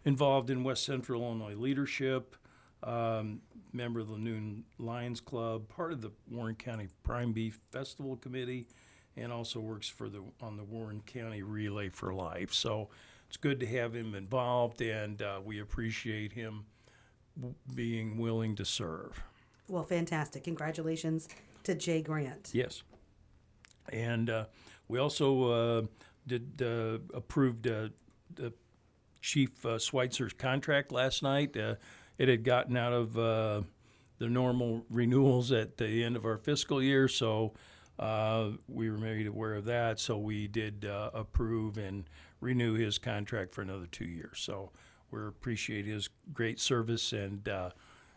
Involved 0.05 0.51
in 0.51 0.65
West 0.65 0.85
Central 0.85 1.23
Illinois 1.23 1.55
leadership, 1.55 2.35
um, 2.83 3.41
member 3.73 4.01
of 4.01 4.09
the 4.09 4.19
Noon 4.19 4.65
Lions 4.79 5.21
Club, 5.21 5.69
part 5.69 5.93
of 5.93 6.01
the 6.01 6.11
Warren 6.31 6.55
County 6.55 6.89
Prime 7.03 7.33
Beef 7.33 7.59
Festival 7.71 8.17
Committee, 8.17 8.67
and 9.17 9.33
also 9.33 9.61
works 9.61 9.89
for 9.89 10.09
the 10.09 10.23
on 10.41 10.57
the 10.57 10.65
Warren 10.65 11.03
County 11.07 11.43
Relay 11.43 11.89
for 11.89 12.13
Life. 12.15 12.53
So 12.53 12.89
it's 13.29 13.37
good 13.37 13.61
to 13.61 13.67
have 13.67 13.95
him 13.95 14.15
involved, 14.15 14.81
and 14.83 15.21
uh, 15.23 15.41
we 15.45 15.61
appreciate 15.61 16.33
him 16.33 16.65
w- 17.37 17.55
being 17.75 18.19
willing 18.19 18.57
to 18.57 18.65
serve. 18.65 19.23
Well, 19.69 19.85
fantastic. 19.85 20.45
Congratulations 20.45 21.29
to 21.65 21.75
Jay 21.75 22.03
Grant. 22.03 22.51
Yes. 22.53 22.83
And 23.91 24.29
uh, 24.29 24.45
we 24.89 24.99
also 24.99 25.51
uh, 25.51 25.83
did 26.27 26.63
uh, 26.63 26.99
approved 27.15 27.67
uh, 27.67 27.89
the 28.35 28.53
Chief 29.21 29.65
uh, 29.65 29.79
Schweitzer's 29.79 30.33
contract 30.33 30.93
last 30.93 31.23
night. 31.23 31.57
It 32.19 32.29
had 32.29 32.45
gotten 32.45 32.77
out 32.77 32.93
of 32.93 33.19
uh, 33.19 33.63
the 34.19 34.29
normal 34.29 34.85
renewals 34.91 35.51
at 35.53 35.77
the 35.77 36.05
end 36.05 36.17
of 36.17 36.25
our 36.25 36.39
fiscal 36.39 36.83
year, 36.83 37.09
so 37.09 37.55
uh, 37.99 38.51
we 38.69 38.91
were 38.91 38.99
made 38.99 39.27
aware 39.27 39.55
of 39.55 39.65
that. 39.67 39.99
So 39.99 40.19
we 40.19 40.47
did 40.49 40.85
uh, 40.85 41.11
approve 41.15 41.79
and 41.79 42.05
renew 42.41 42.75
his 42.75 42.99
contract 42.99 43.55
for 43.55 43.63
another 43.63 43.87
two 43.87 44.05
years. 44.05 44.39
So 44.41 44.71
we 45.11 45.21
appreciate 45.27 45.87
his 45.87 46.09
great 46.33 46.61
service, 46.61 47.13
and 47.13 47.49
uh, 47.49 47.71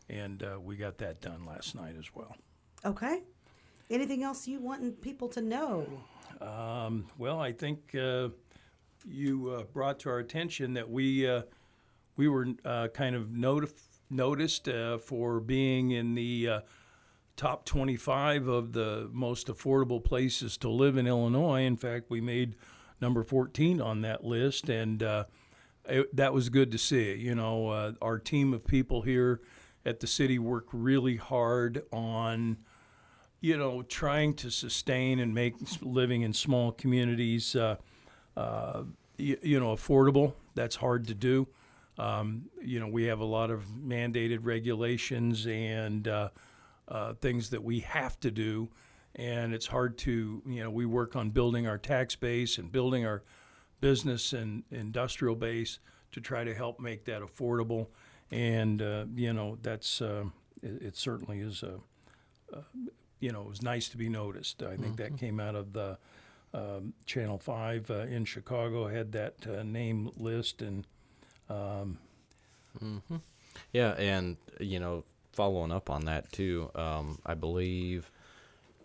and 0.09 0.43
uh, 0.43 0.59
we 0.59 0.75
got 0.75 0.97
that 0.99 1.21
done 1.21 1.45
last 1.45 1.75
night 1.75 1.95
as 1.97 2.13
well. 2.13 2.35
Okay. 2.83 3.23
Anything 3.89 4.23
else 4.23 4.47
you 4.47 4.59
want 4.59 5.01
people 5.01 5.27
to 5.29 5.41
know? 5.41 5.87
Um, 6.41 7.05
well, 7.17 7.39
I 7.39 7.51
think 7.51 7.95
uh, 7.95 8.29
you 9.07 9.49
uh, 9.49 9.63
brought 9.63 9.99
to 10.01 10.09
our 10.09 10.19
attention 10.19 10.73
that 10.73 10.89
we 10.89 11.27
uh, 11.27 11.43
we 12.15 12.27
were 12.27 12.47
uh, 12.63 12.87
kind 12.89 13.15
of 13.15 13.27
notif- 13.27 13.99
noticed 14.09 14.67
uh, 14.67 14.97
for 14.97 15.39
being 15.39 15.91
in 15.91 16.15
the 16.15 16.47
uh, 16.47 16.59
top 17.35 17.65
25 17.65 18.47
of 18.47 18.73
the 18.73 19.09
most 19.11 19.47
affordable 19.47 20.03
places 20.03 20.57
to 20.57 20.69
live 20.69 20.97
in 20.97 21.07
Illinois. 21.07 21.63
In 21.63 21.77
fact, 21.77 22.09
we 22.09 22.21
made 22.21 22.55
number 23.01 23.23
14 23.23 23.81
on 23.81 24.01
that 24.01 24.23
list, 24.23 24.69
and 24.69 25.03
uh, 25.03 25.25
it, 25.87 26.15
that 26.15 26.33
was 26.33 26.49
good 26.49 26.71
to 26.71 26.77
see. 26.77 27.15
You 27.15 27.35
know, 27.35 27.69
uh, 27.69 27.91
our 28.01 28.17
team 28.17 28.53
of 28.53 28.65
people 28.65 29.01
here 29.01 29.41
at 29.85 29.99
the 29.99 30.07
city 30.07 30.39
work 30.39 30.67
really 30.71 31.17
hard 31.17 31.83
on 31.91 32.57
you 33.45 33.55
know, 33.55 33.83
trying 33.83 34.33
to 34.33 34.49
sustain 34.49 35.19
and 35.19 35.35
make 35.35 35.53
living 35.83 36.23
in 36.23 36.33
small 36.33 36.71
communities, 36.71 37.55
uh, 37.55 37.75
you, 39.17 39.37
you 39.43 39.59
know, 39.59 39.75
affordable. 39.75 40.33
That's 40.55 40.77
hard 40.77 41.05
to 41.09 41.13
do. 41.13 41.47
Um, 41.97 42.49
you 42.61 42.79
know, 42.79 42.87
we 42.87 43.05
have 43.05 43.19
a 43.19 43.25
lot 43.25 43.51
of 43.51 43.63
mandated 43.65 44.39
regulations 44.41 45.45
and 45.47 46.07
uh, 46.07 46.29
uh, 46.87 47.13
things 47.13 47.49
that 47.51 47.63
we 47.63 47.79
have 47.81 48.19
to 48.19 48.31
do, 48.31 48.69
and 49.15 49.53
it's 49.53 49.67
hard 49.67 49.97
to, 49.99 50.41
you 50.45 50.63
know, 50.63 50.69
we 50.69 50.85
work 50.85 51.15
on 51.15 51.29
building 51.29 51.67
our 51.67 51.77
tax 51.77 52.15
base 52.15 52.57
and 52.57 52.71
building 52.71 53.05
our 53.05 53.23
business 53.79 54.33
and 54.33 54.63
industrial 54.71 55.35
base 55.35 55.79
to 56.11 56.19
try 56.19 56.43
to 56.43 56.53
help 56.53 56.79
make 56.79 57.05
that 57.05 57.21
affordable. 57.21 57.87
And 58.31 58.81
uh, 58.81 59.05
you 59.15 59.33
know, 59.33 59.57
that's 59.61 60.01
uh, 60.01 60.25
it, 60.61 60.81
it 60.81 60.97
certainly 60.97 61.39
is 61.39 61.63
a 61.63 61.79
you 63.19 63.31
know, 63.31 63.41
it 63.41 63.47
was 63.47 63.61
nice 63.61 63.89
to 63.89 63.97
be 63.97 64.09
noticed. 64.09 64.61
I 64.61 64.75
think 64.75 64.97
that 64.97 65.17
came 65.17 65.39
out 65.39 65.55
of 65.55 65.73
the 65.73 65.97
um, 66.53 66.93
Channel 67.05 67.37
5 67.37 67.89
uh, 67.89 67.93
in 68.01 68.25
Chicago 68.25 68.87
had 68.87 69.11
that 69.13 69.35
uh, 69.47 69.63
name 69.63 70.11
list, 70.15 70.61
and 70.61 70.85
um, 71.49 71.97
mm-hmm. 72.83 73.17
Yeah, 73.73 73.91
and 73.91 74.37
you 74.59 74.79
know, 74.79 75.03
following 75.33 75.71
up 75.71 75.89
on 75.89 76.05
that 76.05 76.31
too, 76.31 76.69
um, 76.75 77.19
I 77.25 77.33
believe, 77.33 78.09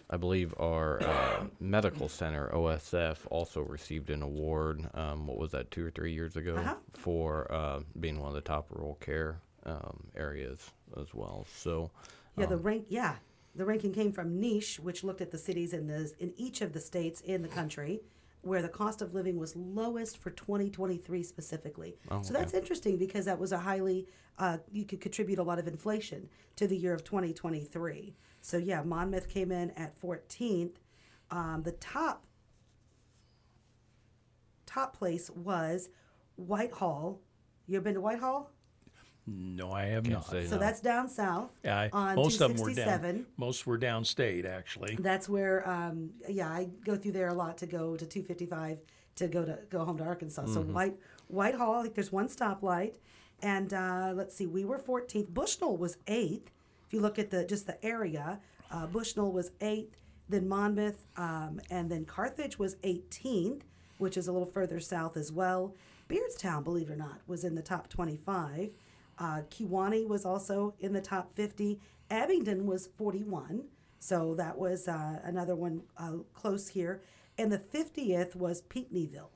I 0.08 0.16
believe 0.16 0.54
our 0.58 1.02
uh, 1.02 1.44
medical 1.60 2.08
center 2.08 2.48
OSF 2.52 3.18
also 3.30 3.62
received 3.62 4.10
an 4.10 4.22
award. 4.22 4.88
Um, 4.94 5.26
what 5.26 5.38
was 5.38 5.52
that, 5.52 5.70
two 5.70 5.86
or 5.86 5.90
three 5.90 6.12
years 6.12 6.36
ago, 6.36 6.56
Uh-huh. 6.56 6.74
for 6.94 7.50
uh, 7.52 7.80
being 7.98 8.18
one 8.20 8.28
of 8.28 8.34
the 8.34 8.40
top 8.40 8.66
rural 8.70 8.96
care 9.00 9.40
um, 9.66 10.04
areas 10.16 10.70
as 11.00 11.14
well. 11.14 11.46
So, 11.54 11.90
Yeah, 12.36 12.46
the 12.46 12.56
rank. 12.56 12.86
Yeah, 12.88 13.16
the 13.54 13.64
ranking 13.64 13.92
came 13.92 14.12
from 14.12 14.38
Niche, 14.40 14.78
which 14.80 15.02
looked 15.04 15.20
at 15.20 15.30
the 15.30 15.38
cities 15.38 15.72
in 15.72 15.86
the 15.88 16.12
in 16.18 16.32
each 16.36 16.60
of 16.60 16.72
the 16.72 16.80
states 16.80 17.20
in 17.20 17.42
the 17.42 17.48
country 17.48 18.00
where 18.42 18.62
the 18.62 18.68
cost 18.68 19.02
of 19.02 19.14
living 19.14 19.38
was 19.38 19.54
lowest 19.54 20.18
for 20.18 20.30
2023 20.30 21.22
specifically. 21.22 21.98
Oh, 22.10 22.22
so 22.22 22.32
that's 22.32 22.54
interesting 22.54 22.96
because 22.96 23.26
that 23.26 23.38
was 23.38 23.52
a 23.52 23.58
highly 23.58 24.06
uh, 24.38 24.56
you 24.72 24.84
could 24.84 25.00
contribute 25.00 25.38
a 25.38 25.42
lot 25.42 25.58
of 25.58 25.68
inflation 25.68 26.28
to 26.56 26.66
the 26.66 26.76
year 26.76 26.94
of 26.94 27.04
2023. 27.04 28.14
So 28.40 28.56
yeah, 28.56 28.82
Monmouth 28.82 29.28
came 29.28 29.52
in 29.52 29.70
at 29.72 30.00
14th. 30.00 30.76
Um, 31.30 31.62
the 31.62 31.72
top 31.72 32.24
top 34.66 34.96
place 34.96 35.30
was 35.30 35.90
Whitehall. 36.36 37.20
You 37.66 37.76
ever 37.76 37.84
been 37.84 37.94
to 37.94 38.00
Whitehall? 38.00 38.50
No, 39.32 39.70
I 39.70 39.84
have 39.84 40.02
Can't 40.04 40.14
not. 40.14 40.26
say 40.30 40.44
So 40.46 40.56
no. 40.56 40.60
that's 40.60 40.80
down 40.80 41.08
south. 41.08 41.50
Yeah, 41.64 41.78
I- 41.78 41.90
on 41.92 42.16
most 42.16 42.40
of 42.40 42.56
them 42.56 42.62
were 42.64 42.74
down. 42.74 43.26
Most 43.36 43.64
were 43.66 43.78
downstate, 43.78 44.44
actually. 44.44 44.96
That's 44.98 45.28
where, 45.28 45.68
um, 45.68 46.10
yeah, 46.28 46.48
I 46.48 46.68
go 46.84 46.96
through 46.96 47.12
there 47.12 47.28
a 47.28 47.34
lot 47.34 47.56
to 47.58 47.66
go 47.66 47.96
to 47.96 48.04
255 48.06 48.78
to 49.16 49.28
go 49.28 49.44
to 49.44 49.58
go 49.70 49.84
home 49.84 49.98
to 49.98 50.04
Arkansas. 50.04 50.46
So 50.46 50.62
Mm-hmm. 50.62 50.72
White 50.72 50.96
Whitehall, 51.28 51.74
I 51.76 51.82
think 51.82 51.94
there's 51.94 52.10
one 52.10 52.26
stoplight, 52.28 52.94
and 53.40 53.72
uh, 53.72 54.12
let's 54.16 54.34
see, 54.34 54.46
we 54.46 54.64
were 54.64 54.78
14th. 54.80 55.32
Bushnell 55.32 55.76
was 55.76 55.98
eighth. 56.08 56.50
If 56.86 56.92
you 56.94 57.00
look 57.00 57.18
at 57.18 57.30
the 57.30 57.44
just 57.44 57.66
the 57.68 57.82
area, 57.84 58.40
uh, 58.72 58.86
Bushnell 58.86 59.30
was 59.30 59.52
eighth, 59.60 59.96
then 60.28 60.48
Monmouth, 60.48 61.06
um, 61.16 61.60
and 61.70 61.88
then 61.90 62.04
Carthage 62.04 62.58
was 62.58 62.74
18th, 62.76 63.60
which 63.98 64.16
is 64.16 64.26
a 64.26 64.32
little 64.32 64.46
further 64.48 64.80
south 64.80 65.16
as 65.16 65.30
well. 65.30 65.74
Beardstown, 66.08 66.64
believe 66.64 66.90
it 66.90 66.94
or 66.94 66.96
not, 66.96 67.20
was 67.28 67.44
in 67.44 67.54
the 67.54 67.62
top 67.62 67.88
25. 67.88 68.70
Uh, 69.20 69.42
Kewanee 69.50 70.08
was 70.08 70.24
also 70.24 70.74
in 70.80 70.92
the 70.94 71.00
top 71.00 71.34
50. 71.36 71.78
Abingdon 72.10 72.66
was 72.66 72.88
41. 72.96 73.64
So 73.98 74.34
that 74.36 74.56
was 74.58 74.88
uh, 74.88 75.20
another 75.22 75.54
one 75.54 75.82
uh, 75.98 76.14
close 76.32 76.68
here. 76.68 77.02
And 77.38 77.52
the 77.52 77.58
50th 77.58 78.34
was 78.34 78.62
Pinckneyville. 78.62 79.28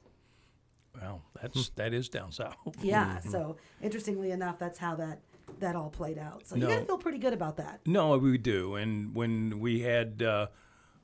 Well, 1.00 1.22
that's 1.40 1.70
that 1.70 1.92
is 1.92 2.08
down 2.08 2.32
south. 2.32 2.56
Yeah. 2.82 3.18
So 3.20 3.56
interestingly 3.82 4.30
enough, 4.30 4.58
that's 4.58 4.78
how 4.78 4.94
that 4.96 5.20
that 5.58 5.76
all 5.76 5.90
played 5.90 6.18
out. 6.18 6.46
So 6.46 6.54
you 6.56 6.62
No. 6.62 6.68
got 6.68 6.80
to 6.80 6.86
feel 6.86 6.98
pretty 6.98 7.18
good 7.18 7.32
about 7.34 7.56
that. 7.58 7.80
No, 7.86 8.16
we 8.16 8.38
do. 8.38 8.76
And 8.76 9.14
when 9.14 9.60
we 9.60 9.80
had, 9.80 10.22
uh, 10.22 10.46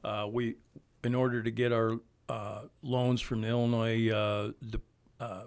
uh, 0.02 0.26
we, 0.32 0.56
in 1.04 1.14
order 1.14 1.42
to 1.42 1.50
get 1.50 1.72
our 1.72 1.98
uh, 2.28 2.62
loans 2.82 3.20
from 3.20 3.42
the 3.42 3.48
Illinois 3.48 4.08
uh, 4.10 4.52
the, 4.62 4.80
uh, 5.18 5.44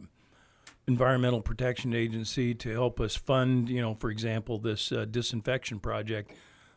Environmental 0.87 1.41
Protection 1.41 1.93
Agency 1.93 2.53
to 2.55 2.71
help 2.71 2.99
us 2.99 3.15
fund, 3.15 3.69
you 3.69 3.81
know, 3.81 3.95
for 3.95 4.09
example, 4.09 4.59
this 4.59 4.91
uh, 4.91 5.05
disinfection 5.09 5.79
project, 5.79 6.31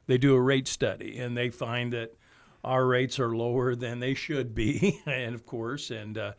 they 0.06 0.18
do 0.18 0.34
a 0.34 0.40
rate 0.40 0.68
study 0.68 1.18
and 1.18 1.36
they 1.36 1.50
find 1.50 1.92
that 1.92 2.14
our 2.62 2.86
rates 2.86 3.18
are 3.18 3.34
lower 3.36 3.74
than 3.74 4.00
they 4.00 4.14
should 4.14 4.54
be, 4.54 5.00
and 5.06 5.34
of 5.34 5.46
course, 5.46 5.90
and 5.90 6.18
uh, 6.18 6.32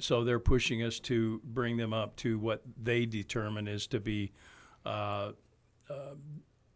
so 0.00 0.24
they're 0.24 0.38
pushing 0.38 0.82
us 0.82 0.98
to 1.00 1.40
bring 1.44 1.76
them 1.76 1.92
up 1.92 2.16
to 2.16 2.38
what 2.38 2.62
they 2.80 3.06
determine 3.06 3.68
is 3.68 3.86
to 3.88 4.00
be 4.00 4.32
uh, 4.84 5.32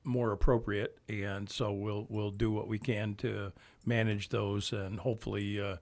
more 0.05 0.33
appropriate, 0.33 0.99
and 1.09 1.49
so 1.49 1.73
we'll 1.73 2.07
we'll 2.09 2.31
do 2.31 2.51
what 2.51 2.69
we 2.69 2.79
can 2.79 3.15
to 3.17 3.53
manage 3.87 4.29
those, 4.29 4.73
and 4.73 5.01
hopefully 5.01 5.61
uh, 5.61 5.77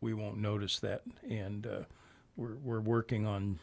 we 0.00 0.14
won't 0.14 0.38
notice 0.38 0.80
that. 0.80 1.02
And 1.28 1.66
uh, 1.66 1.80
we're 2.36 2.56
we're 2.56 2.80
working 2.80 3.26
on 3.26 3.58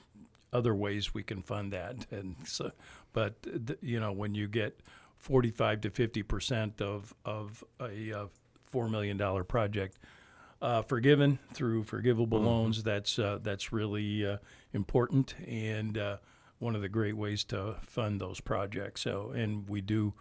other 0.51 0.75
ways 0.75 1.13
we 1.13 1.23
can 1.23 1.41
fund 1.41 1.73
that. 1.73 2.05
And 2.11 2.35
so, 2.45 2.71
but 3.13 3.35
you 3.81 3.99
know, 3.99 4.11
when 4.11 4.35
you 4.35 4.47
get 4.47 4.79
forty-five 5.17 5.81
to 5.81 5.89
fifty 5.89 6.23
percent 6.23 6.81
of 6.81 7.13
of 7.25 7.63
a 7.79 8.13
uh, 8.13 8.25
four 8.65 8.89
million 8.89 9.17
dollar 9.17 9.43
project. 9.43 9.97
Uh, 10.61 10.81
forgiven 10.81 11.39
through 11.53 11.81
forgivable 11.83 12.41
loans. 12.41 12.83
That's 12.83 13.17
uh, 13.17 13.39
that's 13.41 13.71
really 13.71 14.25
uh, 14.25 14.39
important, 14.73 15.33
and 15.47 15.97
uh, 15.97 16.17
one 16.59 16.75
of 16.75 16.81
the 16.81 16.89
great 16.89 17.15
ways 17.15 17.45
to 17.45 17.75
fund 17.81 18.19
those 18.19 18.41
projects. 18.41 19.01
So, 19.01 19.31
and 19.31 19.67
we 19.69 19.79
do 19.79 20.13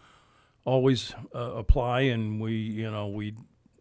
always 0.65 1.13
uh, 1.35 1.39
apply, 1.55 2.03
and 2.03 2.41
we, 2.41 2.53
you 2.53 2.91
know, 2.91 3.09
we 3.09 3.35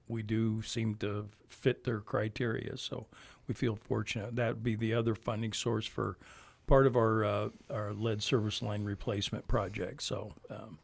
we 0.08 0.24
do 0.24 0.62
seem 0.62 0.96
to 0.96 1.30
fit 1.48 1.84
their 1.84 2.00
criteria. 2.00 2.78
So, 2.78 3.08
we 3.48 3.54
feel 3.54 3.76
fortunate. 3.76 4.36
That 4.36 4.56
would 4.56 4.64
be 4.64 4.76
the 4.76 4.94
other 4.94 5.16
funding 5.16 5.54
source 5.54 5.86
for 5.86 6.18
part 6.68 6.86
of 6.86 6.96
our 6.96 7.24
uh, 7.24 7.50
our 7.70 7.94
lead 7.94 8.22
service 8.22 8.62
line 8.62 8.84
replacement 8.84 9.48
project. 9.48 10.04
So, 10.04 10.34
um, 10.50 10.80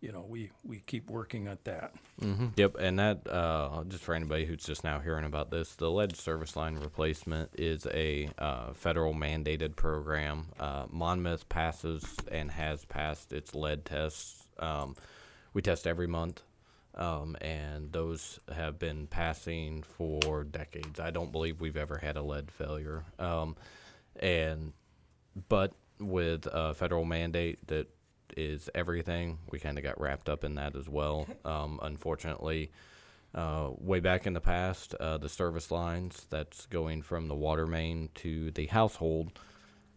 you 0.00 0.12
know, 0.12 0.24
we 0.28 0.50
we 0.64 0.82
keep 0.86 1.10
working 1.10 1.46
at 1.46 1.64
that. 1.64 1.94
hmm 2.20 2.46
Yep, 2.56 2.76
and 2.80 2.98
that 2.98 3.28
uh, 3.28 3.84
just 3.88 4.02
for 4.02 4.14
anybody 4.14 4.46
who's 4.46 4.64
just 4.64 4.84
now 4.84 4.98
hearing 4.98 5.24
about 5.24 5.50
this, 5.50 5.74
the 5.74 5.90
lead 5.90 6.16
service 6.16 6.56
line 6.56 6.76
replacement 6.76 7.50
is 7.58 7.86
a 7.92 8.30
uh, 8.38 8.72
federal 8.72 9.14
mandated 9.14 9.76
program. 9.76 10.46
Uh, 10.58 10.86
Monmouth 10.90 11.48
passes 11.48 12.16
and 12.30 12.50
has 12.50 12.84
passed 12.84 13.32
its 13.32 13.54
lead 13.54 13.84
tests. 13.84 14.46
Um, 14.58 14.96
we 15.52 15.62
test 15.62 15.86
every 15.86 16.06
month, 16.06 16.42
um, 16.96 17.36
and 17.40 17.92
those 17.92 18.40
have 18.54 18.78
been 18.78 19.06
passing 19.06 19.82
for 19.82 20.44
decades. 20.44 20.98
I 20.98 21.10
don't 21.10 21.32
believe 21.32 21.60
we've 21.60 21.76
ever 21.76 21.98
had 21.98 22.16
a 22.16 22.22
lead 22.22 22.50
failure. 22.50 23.04
Um, 23.18 23.56
and 24.18 24.72
but 25.48 25.72
with 26.00 26.46
a 26.50 26.74
federal 26.74 27.04
mandate 27.04 27.66
that 27.68 27.88
is 28.36 28.68
everything, 28.74 29.38
we 29.50 29.58
kind 29.58 29.78
of 29.78 29.84
got 29.84 30.00
wrapped 30.00 30.28
up 30.28 30.44
in 30.44 30.54
that 30.56 30.76
as 30.76 30.88
well. 30.88 31.26
Um, 31.44 31.78
unfortunately, 31.82 32.70
uh, 33.34 33.70
way 33.78 34.00
back 34.00 34.26
in 34.26 34.32
the 34.32 34.40
past, 34.40 34.94
uh, 34.94 35.18
the 35.18 35.28
service 35.28 35.70
lines 35.70 36.26
that's 36.30 36.66
going 36.66 37.02
from 37.02 37.28
the 37.28 37.34
water 37.34 37.66
main 37.66 38.08
to 38.16 38.50
the 38.52 38.66
household, 38.66 39.38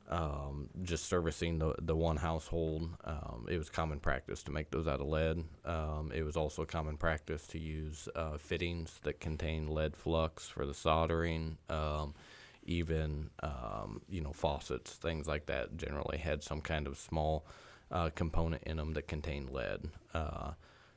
um, 0.09 0.69
just 0.81 1.05
servicing 1.05 1.59
the, 1.59 1.75
the 1.81 1.95
one 1.95 2.17
household, 2.17 2.89
um, 3.03 3.45
it 3.49 3.57
was 3.57 3.69
common 3.69 3.99
practice 3.99 4.41
to 4.43 4.51
make 4.51 4.71
those 4.71 4.87
out 4.87 5.01
of 5.01 5.07
lead. 5.07 5.43
Um, 5.65 6.11
it 6.13 6.23
was 6.23 6.35
also 6.35 6.65
common 6.65 6.97
practice 6.97 7.45
to 7.47 7.59
use 7.59 8.09
uh, 8.15 8.37
fittings 8.37 8.99
that 9.03 9.19
contain 9.19 9.67
lead 9.67 9.95
flux 9.95 10.47
for 10.47 10.65
the 10.65 10.73
soldering. 10.73 11.57
Um, 11.69 12.15
even 12.63 13.29
um, 13.41 14.01
you 14.09 14.21
know 14.21 14.31
faucets, 14.31 14.93
things 14.93 15.27
like 15.27 15.47
that, 15.47 15.75
generally 15.77 16.17
had 16.17 16.43
some 16.43 16.61
kind 16.61 16.87
of 16.87 16.97
small 16.97 17.45
uh, 17.91 18.09
component 18.15 18.63
in 18.63 18.77
them 18.77 18.93
that 18.93 19.07
contained 19.07 19.49
lead. 19.49 19.89
Uh, 20.13 20.51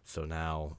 so 0.05 0.25
now, 0.25 0.77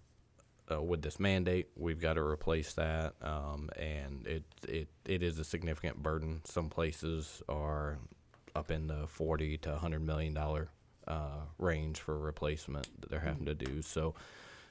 uh, 0.71 0.81
with 0.81 1.01
this 1.01 1.19
mandate, 1.19 1.67
we've 1.75 1.99
got 1.99 2.13
to 2.13 2.21
replace 2.21 2.73
that, 2.73 3.13
um, 3.21 3.69
and 3.77 4.27
it 4.27 4.43
it 4.67 4.87
it 5.05 5.23
is 5.23 5.39
a 5.39 5.43
significant 5.43 6.01
burden. 6.01 6.41
Some 6.45 6.69
places 6.69 7.41
are 7.49 7.97
up 8.55 8.71
in 8.71 8.87
the 8.87 9.07
forty 9.07 9.57
to 9.59 9.75
hundred 9.77 10.01
million 10.01 10.33
dollar 10.33 10.69
uh, 11.07 11.41
range 11.57 11.99
for 11.99 12.17
replacement 12.17 12.87
that 13.01 13.09
they're 13.09 13.19
having 13.19 13.45
to 13.45 13.55
do. 13.55 13.81
So. 13.81 14.15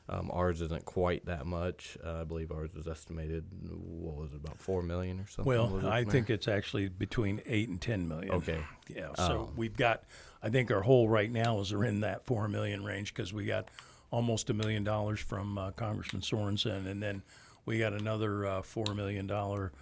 Um, 0.09 0.33
ours 0.33 0.61
isn't 0.61 0.85
quite 0.85 1.27
that 1.27 1.47
much. 1.47 1.97
Uh, 2.05 2.23
I 2.23 2.25
believe 2.25 2.51
ours 2.51 2.75
was 2.75 2.89
estimated. 2.89 3.45
What 3.71 4.17
was 4.17 4.33
it 4.33 4.41
about 4.45 4.59
four 4.59 4.83
million 4.83 5.21
or 5.21 5.29
something? 5.29 5.45
Well, 5.49 5.87
I 5.87 6.03
think 6.03 6.29
it's 6.29 6.49
actually 6.49 6.89
between 6.89 7.41
eight 7.47 7.69
and 7.69 7.81
ten 7.81 8.09
million. 8.09 8.33
Okay. 8.33 8.59
Yeah. 8.89 9.11
So 9.17 9.43
Um, 9.43 9.53
we've 9.57 9.77
got. 9.77 10.03
I 10.43 10.51
think 10.51 10.73
our 10.73 10.83
hole 10.83 11.09
right 11.09 11.31
now 11.31 11.61
is 11.61 11.71
in 11.71 12.01
that 12.01 12.27
four 12.27 12.49
million 12.49 12.83
range 12.83 13.15
because 13.15 13.33
we 13.33 13.45
got 13.45 13.69
almost 14.11 14.51
a 14.51 14.55
million 14.55 14.83
dollars 14.83 15.21
from 15.21 15.57
uh, 15.57 15.71
Congressman 15.71 16.21
Sorensen, 16.23 16.85
and 16.89 17.01
then 17.01 17.23
we 17.65 17.79
got 17.79 17.93
another 17.93 18.45
uh, 18.45 18.63
four 18.63 18.95
million 18.95 19.29
dollar 19.29 19.73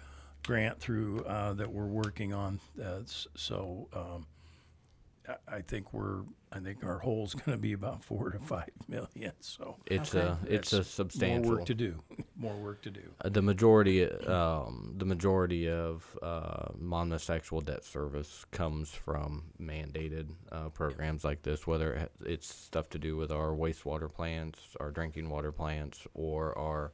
grant 0.43 0.79
through 0.79 1.23
uh, 1.25 1.53
that 1.53 1.71
we're 1.71 1.85
working 1.85 2.33
on. 2.33 2.59
Uh, 2.81 3.01
so 3.05 3.87
um, 3.93 4.25
I- 5.27 5.57
I 5.57 5.61
think 5.61 5.93
we're. 5.93 6.21
I 6.53 6.59
think 6.59 6.83
our 6.83 6.99
hole's 6.99 7.33
going 7.33 7.57
to 7.57 7.61
be 7.61 7.71
about 7.71 8.03
four 8.09 8.29
to 8.31 8.39
five 8.39 8.71
million. 8.89 9.31
So 9.39 9.77
It's 9.85 10.13
Okay. 10.13 10.27
a 10.27 10.37
it's 10.53 10.73
a 10.73 10.83
substantial. 10.83 11.43
more 11.45 11.57
work 11.59 11.65
to 11.67 11.73
do. 11.73 11.95
More 12.35 12.55
work 12.57 12.81
to 12.81 12.89
do. 12.89 13.03
Uh, 13.23 13.29
the 13.29 13.41
majority 13.41 14.03
um, 14.03 14.95
the 14.97 15.05
majority 15.05 15.69
of 15.69 16.17
uh, 16.21 16.69
Monmouth's 16.77 17.29
actual 17.29 17.61
debt 17.61 17.85
service 17.85 18.45
comes 18.51 18.89
from 18.89 19.43
mandated 19.61 20.27
uh, 20.51 20.67
programs 20.69 21.23
like 21.23 21.43
this, 21.43 21.65
whether 21.65 21.93
it- 21.93 22.11
it's 22.25 22.53
stuff 22.53 22.89
to 22.89 22.99
do 22.99 23.15
with 23.15 23.31
our 23.31 23.51
wastewater 23.51 24.11
plants, 24.11 24.59
our 24.81 24.91
drinking 24.91 25.29
water 25.29 25.53
plants, 25.53 26.05
or 26.13 26.57
our 26.57 26.91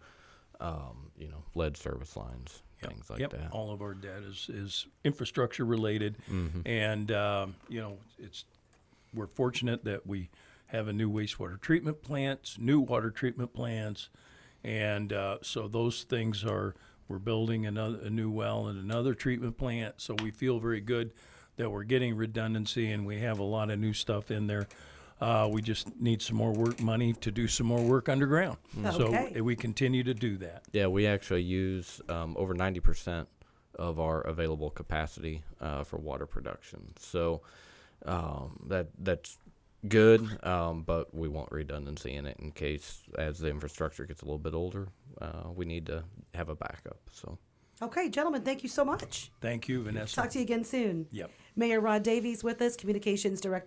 um, 0.60 1.10
you 1.18 1.30
know 1.30 1.44
lead 1.56 1.78
service 1.78 2.16
lines, 2.16 2.62
Yep, 2.82 2.92
things 2.92 3.10
like 3.10 3.20
yep. 3.20 3.32
that. 3.32 3.52
All 3.52 3.72
of 3.72 3.82
our 3.82 3.94
debt 3.94 4.24
is, 4.24 4.50
is 4.50 4.88
infrastructure 5.04 5.66
related, 5.66 6.16
Mm-hmm. 6.30 6.62
and 6.66 7.12
um, 7.12 7.56
you 7.70 7.82
know 7.82 7.98
it's 8.20 8.46
we're 9.14 9.28
fortunate 9.28 9.84
that 9.86 10.06
we 10.06 10.30
have 10.68 10.88
a 10.88 10.94
new 10.94 11.10
wastewater 11.10 11.60
treatment 11.60 12.02
plants, 12.02 12.58
new 12.60 12.80
water 12.80 13.10
treatment 13.10 13.54
plants, 13.54 14.10
and 14.64 15.14
uh, 15.14 15.38
so 15.42 15.68
those 15.68 16.04
things 16.04 16.44
are 16.44 16.76
we're 17.08 17.20
building 17.20 17.66
another 17.66 18.00
a 18.04 18.10
new 18.10 18.30
well 18.30 18.68
and 18.68 18.78
another 18.80 19.14
treatment 19.14 19.58
plant, 19.58 19.96
so 19.98 20.16
we 20.22 20.30
feel 20.30 20.60
very 20.60 20.82
good 20.82 21.12
that 21.56 21.72
we're 21.72 21.84
getting 21.84 22.16
redundancy 22.16 22.92
and 22.92 23.06
we 23.06 23.20
have 23.20 23.40
a 23.40 23.44
lot 23.44 23.72
of 23.72 23.80
new 23.80 23.94
stuff 23.94 24.30
in 24.30 24.46
there. 24.46 24.68
Uh, 25.20 25.50
we 25.52 25.62
just 25.62 26.00
need 26.00 26.22
some 26.22 26.38
more 26.38 26.54
work 26.54 26.80
money 26.80 27.14
to 27.14 27.32
do 27.32 27.48
some 27.48 27.66
more 27.66 27.82
work 27.82 28.08
underground. 28.08 28.58
Okay. 28.86 29.34
So 29.34 29.44
we 29.44 29.56
continue 29.56 30.04
to 30.04 30.14
do 30.14 30.38
that. 30.38 30.64
Yeah, 30.72 30.88
we 30.88 31.08
actually 31.08 31.42
use 31.42 32.02
um, 32.08 32.36
over 32.38 32.54
90% 32.54 33.26
of 33.76 34.00
our 34.00 34.22
available 34.22 34.70
capacity 34.70 35.44
uh, 35.60 35.84
for 35.84 35.98
water 35.98 36.26
production. 36.26 36.94
So 37.00 37.42
um, 38.06 38.60
that 38.68 38.88
that's 39.00 39.38
good, 39.88 40.46
um, 40.46 40.84
but 40.84 41.14
we 41.14 41.28
want 41.28 41.52
redundancy 41.52 42.14
in 42.16 42.26
it 42.26 42.38
in 42.40 42.52
case, 42.52 43.02
as 43.18 43.40
the 43.40 43.50
infrastructure 43.50 44.06
gets 44.06 44.22
a 44.22 44.26
little 44.26 44.40
bit 44.40 44.54
older, 44.54 44.88
uh, 45.22 45.50
we 45.54 45.66
need 45.66 45.86
to 45.88 46.04
have 46.34 46.50
a 46.50 46.56
backup. 46.56 47.00
So 47.12 47.38
Okay, 47.82 48.10
gentlemen, 48.10 48.42
thank 48.42 48.64
you 48.64 48.70
so 48.70 48.84
much. 48.84 49.32
Thank 49.40 49.68
you, 49.68 49.84
Vanessa. 49.84 50.16
Talk 50.16 50.32
to 50.32 50.40
you 50.40 50.44
again 50.44 50.64
soon. 50.64 51.06
Yep. 51.12 51.30
Mayor 51.56 51.80
Rod 51.80 52.02
Davies 52.02 52.44
with 52.44 52.60
us, 52.62 52.76
Communications 52.76 53.40
Director 53.40 53.66